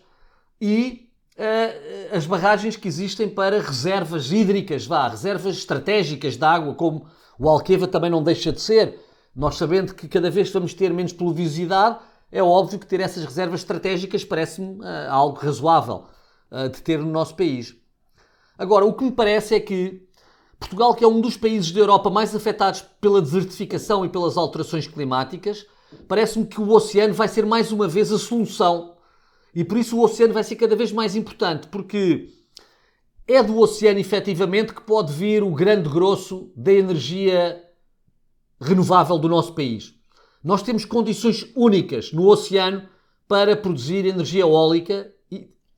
e 0.60 1.10
uh, 1.38 2.16
as 2.16 2.26
barragens 2.26 2.76
que 2.76 2.88
existem 2.88 3.28
para 3.28 3.62
reservas 3.62 4.32
hídricas, 4.32 4.86
vá, 4.86 5.08
reservas 5.08 5.58
estratégicas 5.58 6.38
de 6.38 6.46
água, 6.46 6.74
como 6.76 7.06
o 7.38 7.50
Alqueva 7.50 7.88
também 7.88 8.10
não 8.10 8.24
deixa 8.24 8.52
de 8.52 8.62
ser. 8.62 9.00
Nós 9.36 9.56
sabendo 9.56 9.94
que 9.96 10.08
cada 10.08 10.30
vez 10.30 10.50
vamos 10.52 10.74
ter 10.74 10.94
menos 10.94 11.12
pluviosidade, 11.12 11.98
é 12.32 12.42
óbvio 12.42 12.80
que 12.80 12.86
ter 12.86 13.00
essas 13.00 13.24
reservas 13.26 13.62
estratégicas 13.62 14.24
parece-me 14.24 14.80
uh, 14.80 15.10
algo 15.10 15.38
razoável 15.38 16.06
uh, 16.52 16.70
de 16.70 16.82
ter 16.82 17.00
no 17.00 17.12
nosso 17.12 17.36
país. 17.36 17.76
Agora, 18.58 18.86
o 18.86 18.94
que 18.94 19.04
me 19.04 19.12
parece 19.12 19.56
é 19.56 19.60
que 19.60 20.08
Portugal, 20.60 20.94
que 20.96 21.04
é 21.04 21.08
um 21.08 21.20
dos 21.20 21.36
países 21.36 21.72
da 21.72 21.80
Europa 21.80 22.10
mais 22.10 22.34
afetados 22.34 22.82
pela 23.02 23.22
desertificação 23.22 24.06
e 24.06 24.10
pelas 24.10 24.38
alterações 24.38 24.88
climáticas, 24.88 25.66
parece-me 26.08 26.46
que 26.46 26.60
o 26.60 26.70
oceano 26.72 27.14
vai 27.14 27.28
ser 27.28 27.46
mais 27.46 27.72
uma 27.72 27.88
vez 27.88 28.12
a 28.12 28.20
solução. 28.20 28.98
E 29.56 29.64
por 29.64 29.78
isso 29.78 29.98
o 29.98 30.04
oceano 30.04 30.34
vai 30.34 30.44
ser 30.44 30.56
cada 30.56 30.76
vez 30.76 30.92
mais 30.92 31.16
importante, 31.16 31.68
porque 31.68 32.30
é 33.28 33.42
do 33.42 33.60
oceano 33.60 34.00
efetivamente 34.00 34.74
que 34.74 34.82
pode 34.82 35.14
vir 35.14 35.44
o 35.44 35.52
grande 35.52 35.90
grosso 35.90 36.52
da 36.56 36.74
energia 36.74 37.62
renovável 38.60 39.18
do 39.18 39.30
nosso 39.30 39.54
país. 39.54 39.94
Nós 40.44 40.62
temos 40.62 40.86
condições 40.86 41.46
únicas 41.56 42.12
no 42.12 42.28
oceano 42.28 42.84
para 43.28 43.56
produzir 43.56 44.06
energia 44.06 44.42
eólica, 44.42 45.12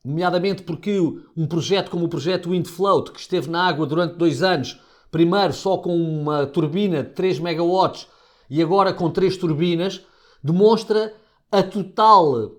nomeadamente 0.04 0.62
porque 0.62 0.98
um 1.36 1.46
projeto 1.46 1.90
como 1.90 2.06
o 2.06 2.08
projeto 2.08 2.50
Windfloat, 2.50 3.12
que 3.12 3.20
esteve 3.20 3.48
na 3.48 3.66
água 3.66 3.86
durante 3.86 4.16
dois 4.16 4.42
anos, 4.42 4.80
primeiro 5.10 5.52
só 5.52 5.78
com 5.78 5.94
uma 5.96 6.46
turbina 6.46 7.02
de 7.02 7.10
3 7.10 7.38
megawatts 7.38 8.08
e 8.48 8.62
agora 8.62 8.92
com 8.92 9.10
três 9.10 9.36
turbinas, 9.36 10.04
demonstra 10.42 11.14
a 11.50 11.62
total 11.62 12.52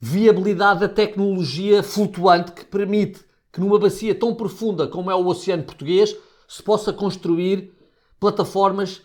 viabilidade 0.00 0.80
da 0.80 0.88
tecnologia 0.88 1.82
flutuante 1.82 2.52
que 2.52 2.64
permite 2.64 3.20
que 3.52 3.60
numa 3.60 3.78
bacia 3.78 4.14
tão 4.14 4.34
profunda 4.34 4.86
como 4.86 5.10
é 5.10 5.14
o 5.14 5.26
Oceano 5.26 5.62
Português 5.62 6.16
se 6.48 6.62
possa 6.62 6.92
construir 6.92 7.72
plataformas 8.18 9.02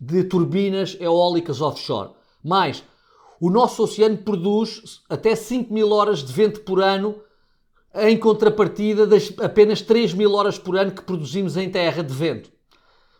de 0.00 0.24
turbinas 0.24 0.96
eólicas 1.00 1.60
offshore. 1.60 2.10
Mais, 2.42 2.84
o 3.40 3.50
nosso 3.50 3.82
oceano 3.82 4.18
produz 4.18 5.02
até 5.08 5.34
5 5.34 5.72
mil 5.72 5.90
horas 5.90 6.24
de 6.24 6.32
vento 6.32 6.60
por 6.60 6.80
ano, 6.80 7.16
em 7.94 8.16
contrapartida 8.18 9.06
das 9.06 9.32
apenas 9.38 9.80
3 9.82 10.14
mil 10.14 10.34
horas 10.34 10.58
por 10.58 10.76
ano 10.76 10.92
que 10.92 11.02
produzimos 11.02 11.56
em 11.56 11.70
terra 11.70 12.02
de 12.02 12.12
vento. 12.12 12.50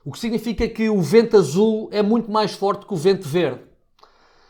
O 0.09 0.11
que 0.11 0.21
significa 0.21 0.67
que 0.67 0.89
o 0.89 1.03
vento 1.03 1.37
azul 1.37 1.91
é 1.93 2.03
muito 2.03 2.31
mais 2.31 2.53
forte 2.53 2.87
que 2.87 2.95
o 2.95 2.97
vento 2.97 3.29
verde. 3.29 3.61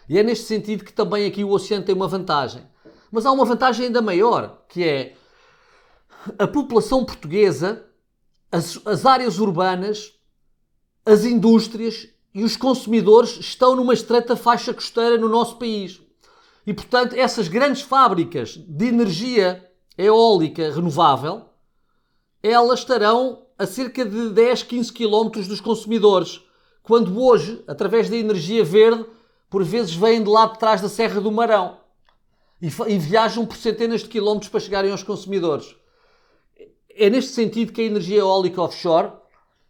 E 0.09 0.17
é 0.17 0.23
neste 0.23 0.45
sentido 0.45 0.85
que 0.85 0.93
também 0.93 1.27
aqui 1.27 1.43
o 1.43 1.51
oceano 1.51 1.85
tem 1.85 1.97
uma 1.97 2.07
vantagem. 2.07 2.63
Mas 3.11 3.27
há 3.27 3.33
uma 3.33 3.45
vantagem 3.45 3.87
ainda 3.87 4.01
maior, 4.01 4.63
que 4.69 4.85
é 4.85 5.17
a 6.39 6.47
população 6.47 7.05
portuguesa, 7.05 7.85
as, 8.53 8.81
as 8.87 9.05
áreas 9.05 9.41
urbanas, 9.41 10.13
as 11.05 11.25
indústrias 11.25 12.09
e 12.33 12.45
os 12.45 12.57
consumidores 12.57 13.31
estão 13.41 13.75
numa 13.75 13.95
estreita 13.95 14.37
faixa 14.37 14.73
costeira 14.73 15.19
no 15.19 15.29
nosso 15.29 15.59
país. 15.59 16.01
E, 16.65 16.73
portanto, 16.73 17.15
essas 17.15 17.49
grandes 17.49 17.83
fábricas 17.83 18.51
de 18.57 18.87
energia 18.87 19.69
eólica 19.99 20.73
renovável, 20.73 21.47
elas 22.45 22.79
estarão 22.79 23.48
a 23.59 23.67
cerca 23.67 24.05
de 24.05 24.31
10, 24.31 24.63
15 24.63 24.93
km 24.93 25.31
dos 25.47 25.61
consumidores, 25.61 26.41
quando 26.83 27.21
hoje, 27.21 27.63
através 27.67 28.09
da 28.09 28.17
energia 28.17 28.65
verde, 28.65 29.05
por 29.51 29.65
vezes 29.65 29.95
vêm 29.95 30.23
de 30.23 30.29
lá 30.29 30.47
de 30.47 30.59
trás 30.59 30.81
da 30.81 30.89
Serra 30.89 31.21
do 31.21 31.33
Marão 31.33 31.79
e, 32.63 32.67
e 32.67 32.99
viajam 32.99 33.45
por 33.45 33.57
centenas 33.57 34.03
de 34.03 34.09
quilómetros 34.09 34.51
para 34.51 34.61
chegarem 34.61 34.93
aos 34.93 35.03
consumidores. 35.03 35.75
É 36.91 37.11
neste 37.11 37.33
sentido 37.33 37.73
que 37.73 37.81
a 37.81 37.85
energia 37.85 38.19
eólica 38.19 38.63
offshore 38.63 39.13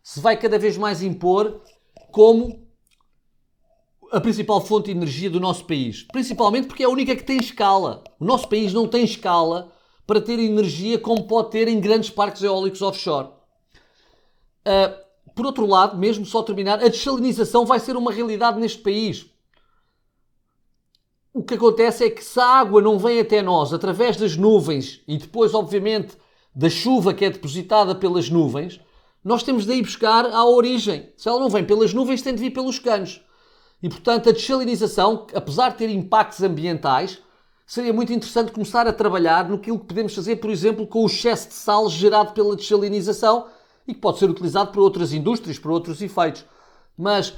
se 0.02 0.20
vai 0.20 0.36
cada 0.36 0.58
vez 0.58 0.76
mais 0.76 1.02
impor 1.02 1.62
como 2.10 2.66
a 4.10 4.20
principal 4.20 4.60
fonte 4.60 4.86
de 4.86 4.92
energia 4.92 5.28
do 5.28 5.40
nosso 5.40 5.64
país. 5.64 6.04
Principalmente 6.12 6.66
porque 6.66 6.82
é 6.82 6.86
a 6.86 6.90
única 6.90 7.14
que 7.14 7.22
tem 7.22 7.38
escala. 7.38 8.02
O 8.18 8.24
nosso 8.24 8.48
país 8.48 8.72
não 8.72 8.88
tem 8.88 9.04
escala 9.04 9.72
para 10.06 10.20
ter 10.20 10.38
energia 10.38 10.98
como 10.98 11.26
pode 11.26 11.50
ter 11.50 11.68
em 11.68 11.80
grandes 11.80 12.08
parques 12.08 12.42
eólicos 12.42 12.80
offshore. 12.80 13.37
Uh, 14.66 15.08
por 15.34 15.46
outro 15.46 15.66
lado, 15.66 15.96
mesmo 15.96 16.26
só 16.26 16.42
terminar, 16.42 16.82
a 16.82 16.88
desalinização 16.88 17.64
vai 17.64 17.78
ser 17.78 17.96
uma 17.96 18.12
realidade 18.12 18.58
neste 18.58 18.82
país. 18.82 19.26
O 21.32 21.44
que 21.44 21.54
acontece 21.54 22.04
é 22.04 22.10
que 22.10 22.24
se 22.24 22.40
a 22.40 22.44
água 22.44 22.82
não 22.82 22.98
vem 22.98 23.20
até 23.20 23.40
nós 23.40 23.72
através 23.72 24.16
das 24.16 24.36
nuvens 24.36 25.00
e 25.06 25.16
depois, 25.16 25.54
obviamente, 25.54 26.16
da 26.52 26.68
chuva 26.68 27.14
que 27.14 27.24
é 27.24 27.30
depositada 27.30 27.94
pelas 27.94 28.28
nuvens, 28.28 28.80
nós 29.22 29.44
temos 29.44 29.64
de 29.64 29.74
ir 29.74 29.82
buscar 29.82 30.26
à 30.26 30.44
origem. 30.44 31.12
Se 31.16 31.28
ela 31.28 31.38
não 31.38 31.48
vem 31.48 31.64
pelas 31.64 31.94
nuvens, 31.94 32.22
tem 32.22 32.34
de 32.34 32.40
vir 32.40 32.50
pelos 32.50 32.80
canos. 32.80 33.22
E, 33.80 33.88
portanto, 33.88 34.28
a 34.28 34.32
desalinização, 34.32 35.26
apesar 35.32 35.70
de 35.70 35.76
ter 35.76 35.90
impactos 35.90 36.42
ambientais, 36.42 37.22
seria 37.64 37.92
muito 37.92 38.12
interessante 38.12 38.50
começar 38.50 38.88
a 38.88 38.92
trabalhar 38.92 39.48
no 39.48 39.58
que 39.58 39.70
podemos 39.78 40.14
fazer, 40.14 40.36
por 40.36 40.50
exemplo, 40.50 40.86
com 40.86 41.04
o 41.04 41.06
excesso 41.06 41.48
de 41.48 41.54
sal 41.54 41.88
gerado 41.88 42.32
pela 42.32 42.56
desalinização 42.56 43.46
e 43.88 43.94
que 43.94 44.00
pode 44.00 44.18
ser 44.18 44.28
utilizado 44.28 44.70
por 44.70 44.80
outras 44.80 45.14
indústrias, 45.14 45.58
por 45.58 45.72
outros 45.72 46.02
efeitos. 46.02 46.44
Mas 46.96 47.34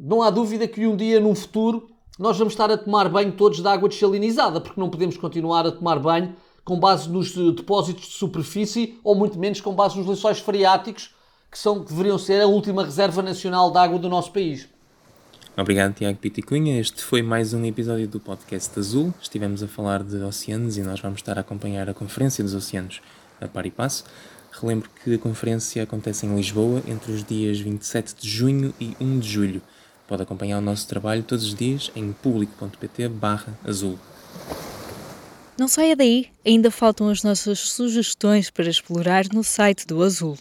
não 0.00 0.22
há 0.22 0.28
dúvida 0.28 0.68
que 0.68 0.86
um 0.86 0.94
dia, 0.94 1.18
num 1.18 1.34
futuro, 1.34 1.88
nós 2.18 2.36
vamos 2.36 2.52
estar 2.52 2.70
a 2.70 2.76
tomar 2.76 3.08
banho 3.08 3.32
todos 3.32 3.60
de 3.60 3.66
água 3.66 3.88
desalinizada, 3.88 4.60
porque 4.60 4.78
não 4.78 4.90
podemos 4.90 5.16
continuar 5.16 5.66
a 5.66 5.72
tomar 5.72 5.98
banho 5.98 6.36
com 6.62 6.78
base 6.78 7.08
nos 7.08 7.36
eh, 7.36 7.52
depósitos 7.52 8.06
de 8.06 8.12
superfície 8.12 8.98
ou 9.02 9.14
muito 9.14 9.38
menos 9.38 9.60
com 9.60 9.74
base 9.74 9.98
nos 9.98 10.06
lençóis 10.06 10.38
freáticos, 10.38 11.14
que, 11.50 11.58
são, 11.58 11.82
que 11.82 11.90
deveriam 11.90 12.18
ser 12.18 12.40
a 12.40 12.46
última 12.46 12.84
reserva 12.84 13.22
nacional 13.22 13.70
de 13.70 13.78
água 13.78 13.98
do 13.98 14.08
nosso 14.08 14.32
país. 14.32 14.68
Obrigado, 15.56 15.94
Tiago 15.94 16.18
Piticunha. 16.18 16.80
Este 16.80 17.02
foi 17.02 17.22
mais 17.22 17.54
um 17.54 17.64
episódio 17.64 18.08
do 18.08 18.18
Podcast 18.18 18.76
Azul. 18.78 19.14
Estivemos 19.22 19.62
a 19.62 19.68
falar 19.68 20.02
de 20.02 20.16
oceanos 20.16 20.76
e 20.76 20.82
nós 20.82 21.00
vamos 21.00 21.20
estar 21.20 21.38
a 21.38 21.42
acompanhar 21.42 21.88
a 21.88 21.94
Conferência 21.94 22.42
dos 22.42 22.54
Oceanos 22.54 23.00
a 23.40 23.46
par 23.46 23.64
e 23.64 23.70
passo. 23.70 24.04
Relembro 24.60 24.88
que 25.02 25.14
a 25.14 25.18
conferência 25.18 25.82
acontece 25.82 26.26
em 26.26 26.34
Lisboa 26.34 26.82
entre 26.86 27.10
os 27.10 27.24
dias 27.24 27.58
27 27.58 28.14
de 28.14 28.28
junho 28.28 28.72
e 28.78 28.96
1 29.00 29.18
de 29.18 29.28
julho. 29.28 29.62
Pode 30.06 30.22
acompanhar 30.22 30.58
o 30.58 30.62
nosso 30.62 30.86
trabalho 30.86 31.24
todos 31.24 31.44
os 31.46 31.54
dias 31.54 31.90
em 31.96 32.12
público.pt 32.12 33.10
azul. 33.64 33.98
Não 35.58 35.66
saia 35.66 35.96
daí, 35.96 36.28
ainda 36.46 36.70
faltam 36.70 37.08
as 37.08 37.22
nossas 37.22 37.58
sugestões 37.58 38.50
para 38.50 38.68
explorar 38.68 39.24
no 39.32 39.42
site 39.42 39.86
do 39.86 40.02
Azul. 40.02 40.36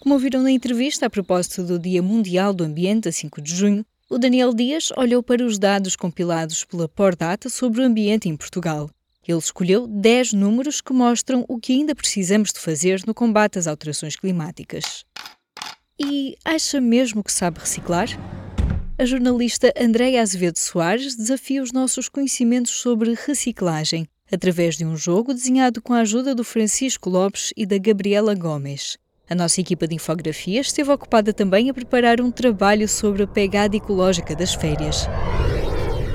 Como 0.00 0.14
ouviram 0.14 0.42
na 0.42 0.50
entrevista 0.50 1.06
a 1.06 1.10
propósito 1.10 1.64
do 1.64 1.78
Dia 1.78 2.02
Mundial 2.02 2.52
do 2.52 2.62
Ambiente, 2.62 3.08
a 3.08 3.12
5 3.12 3.40
de 3.40 3.54
junho, 3.54 3.86
o 4.08 4.18
Daniel 4.18 4.52
Dias 4.52 4.92
olhou 4.96 5.22
para 5.22 5.44
os 5.44 5.58
dados 5.58 5.96
compilados 5.96 6.62
pela 6.64 6.88
Pordata 6.88 7.48
sobre 7.48 7.80
o 7.80 7.84
ambiente 7.84 8.28
em 8.28 8.36
Portugal. 8.36 8.90
Ele 9.26 9.38
escolheu 9.38 9.86
10 9.86 10.34
números 10.34 10.80
que 10.80 10.92
mostram 10.92 11.44
o 11.48 11.58
que 11.58 11.72
ainda 11.72 11.94
precisamos 11.94 12.52
de 12.52 12.60
fazer 12.60 13.02
no 13.06 13.14
combate 13.14 13.58
às 13.58 13.66
alterações 13.66 14.16
climáticas. 14.16 15.04
E 15.98 16.36
acha 16.44 16.80
mesmo 16.80 17.22
que 17.22 17.32
sabe 17.32 17.60
reciclar? 17.60 18.08
A 18.98 19.04
jornalista 19.04 19.72
Andréia 19.80 20.22
Azevedo 20.22 20.58
Soares 20.58 21.16
desafia 21.16 21.62
os 21.62 21.72
nossos 21.72 22.08
conhecimentos 22.08 22.72
sobre 22.72 23.14
reciclagem 23.14 24.06
através 24.30 24.76
de 24.76 24.84
um 24.84 24.96
jogo 24.96 25.34
desenhado 25.34 25.80
com 25.82 25.92
a 25.92 26.00
ajuda 26.00 26.34
do 26.34 26.44
Francisco 26.44 27.10
Lopes 27.10 27.52
e 27.56 27.66
da 27.66 27.78
Gabriela 27.78 28.34
Gomes. 28.34 28.96
A 29.28 29.34
nossa 29.34 29.60
equipa 29.60 29.86
de 29.86 29.94
infografia 29.94 30.60
esteve 30.60 30.90
ocupada 30.90 31.32
também 31.32 31.70
a 31.70 31.74
preparar 31.74 32.20
um 32.20 32.30
trabalho 32.30 32.88
sobre 32.88 33.22
a 33.22 33.26
pegada 33.26 33.76
ecológica 33.76 34.36
das 34.36 34.54
férias. 34.54 35.06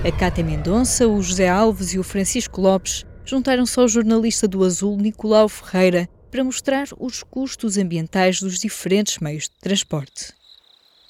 A 0.02 0.12
Cátia 0.18 0.41
Mendonça, 0.41 1.10
o 1.10 1.22
José 1.22 1.50
Alves 1.50 1.93
e 1.93 2.00
o 2.00 2.04
Francisco 2.04 2.62
Lopes 2.62 3.06
juntaram-se 3.26 3.78
ao 3.78 3.86
jornalista 3.86 4.47
do 4.47 4.64
Azul 4.64 4.95
Nicolau 4.95 5.50
Ferreira 5.50 6.08
para 6.32 6.41
mostrar 6.41 6.88
os 6.97 7.22
custos 7.22 7.78
ambientais 7.78 8.39
dos 8.39 8.60
diferentes 8.60 9.18
meios 9.20 9.43
de 9.43 9.60
transporte. 9.60 10.34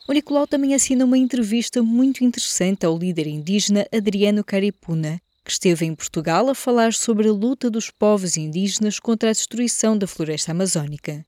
O 0.08 0.12
Nicolau 0.12 0.48
também 0.48 0.74
assina 0.74 1.06
uma 1.06 1.20
entrevista 1.20 1.84
muito 1.84 2.24
interessante 2.24 2.84
ao 2.84 2.98
líder 2.98 3.28
indígena 3.28 3.86
Adriano 3.96 4.44
Caripuna, 4.44 5.22
que 5.46 5.52
esteve 5.52 5.86
em 5.86 5.94
Portugal 5.94 6.50
a 6.50 6.56
falar 6.56 6.92
sobre 6.92 7.28
a 7.28 7.32
luta 7.32 7.70
dos 7.70 7.92
povos 7.92 8.38
indígenas 8.38 9.00
contra 9.00 9.30
a 9.30 9.34
destruição 9.34 9.96
da 9.96 10.08
floresta 10.08 10.52
amazónica. 10.52 11.24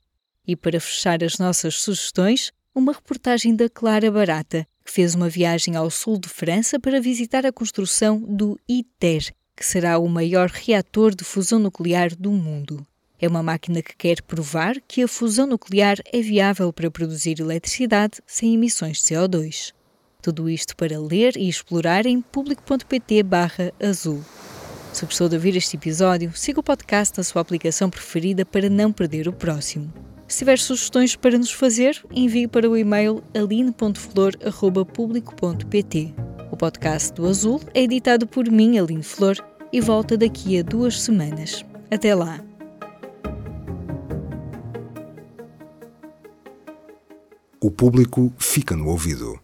E 0.48 0.56
para 0.56 0.80
fechar 0.80 1.24
as 1.24 1.38
nossas 1.38 1.76
sugestões, 1.76 2.52
uma 2.74 2.92
reportagem 2.92 3.56
da 3.56 3.70
Clara 3.70 4.10
Barata, 4.10 4.66
que 4.84 4.92
fez 4.92 5.16
uma 5.16 5.30
viagem 5.30 5.76
ao 5.76 5.90
sul 5.90 6.20
de 6.20 6.28
França 6.30 6.80
para 6.80 7.02
visitar 7.02 7.46
a 7.46 7.52
construção 7.52 8.20
do 8.20 8.60
ITER, 8.68 9.34
que 9.56 9.66
será 9.66 9.98
o 10.00 10.08
maior 10.08 10.50
reator 10.50 11.14
de 11.14 11.24
fusão 11.24 11.60
nuclear 11.60 12.16
do 12.16 12.32
mundo. 12.32 12.86
É 13.20 13.28
uma 13.28 13.44
máquina 13.44 13.84
que 13.84 13.96
quer 13.96 14.22
provar 14.24 14.76
que 14.88 15.04
a 15.04 15.08
fusão 15.08 15.46
nuclear 15.46 15.98
é 16.12 16.22
viável 16.22 16.74
para 16.74 16.90
produzir 16.90 17.40
eletricidade 17.40 18.20
sem 18.26 18.56
emissões 18.56 18.98
de 18.98 19.04
CO2. 19.04 19.74
Tudo 20.22 20.50
isto 20.50 20.76
para 20.76 21.00
ler 21.00 21.38
e 21.38 21.48
explorar 21.48 22.08
em 22.08 22.20
público.pt 22.20 23.24
azul. 23.80 24.24
Se 24.92 25.06
gostou 25.06 25.30
de 25.30 25.36
ouvir 25.36 25.56
este 25.56 25.78
episódio, 25.78 26.32
siga 26.36 26.60
o 26.60 26.64
podcast 26.64 27.18
na 27.18 27.24
sua 27.24 27.42
aplicação 27.42 27.90
preferida 27.90 28.44
para 28.44 28.70
não 28.70 28.92
perder 28.92 29.28
o 29.28 29.34
próximo. 29.34 30.11
Se 30.32 30.40
tiver 30.40 30.58
sugestões 30.58 31.14
para 31.14 31.38
nos 31.38 31.52
fazer, 31.52 32.02
envie 32.10 32.48
para 32.48 32.70
o 32.70 32.78
e-mail 32.78 33.22
aline.flor.público.pt. 33.36 36.16
O 36.50 36.56
podcast 36.56 37.14
do 37.14 37.28
Azul 37.28 37.60
é 37.74 37.82
editado 37.82 38.26
por 38.26 38.50
mim, 38.50 38.80
Aline 38.80 39.04
Flor, 39.04 39.36
e 39.74 39.82
volta 39.82 40.18
daqui 40.18 40.58
a 40.58 40.64
duas 40.64 41.02
semanas. 41.02 41.66
Até 41.92 42.16
lá! 42.16 42.42
O 47.60 47.70
público 47.70 48.32
fica 48.40 48.74
no 48.74 48.88
ouvido. 48.88 49.38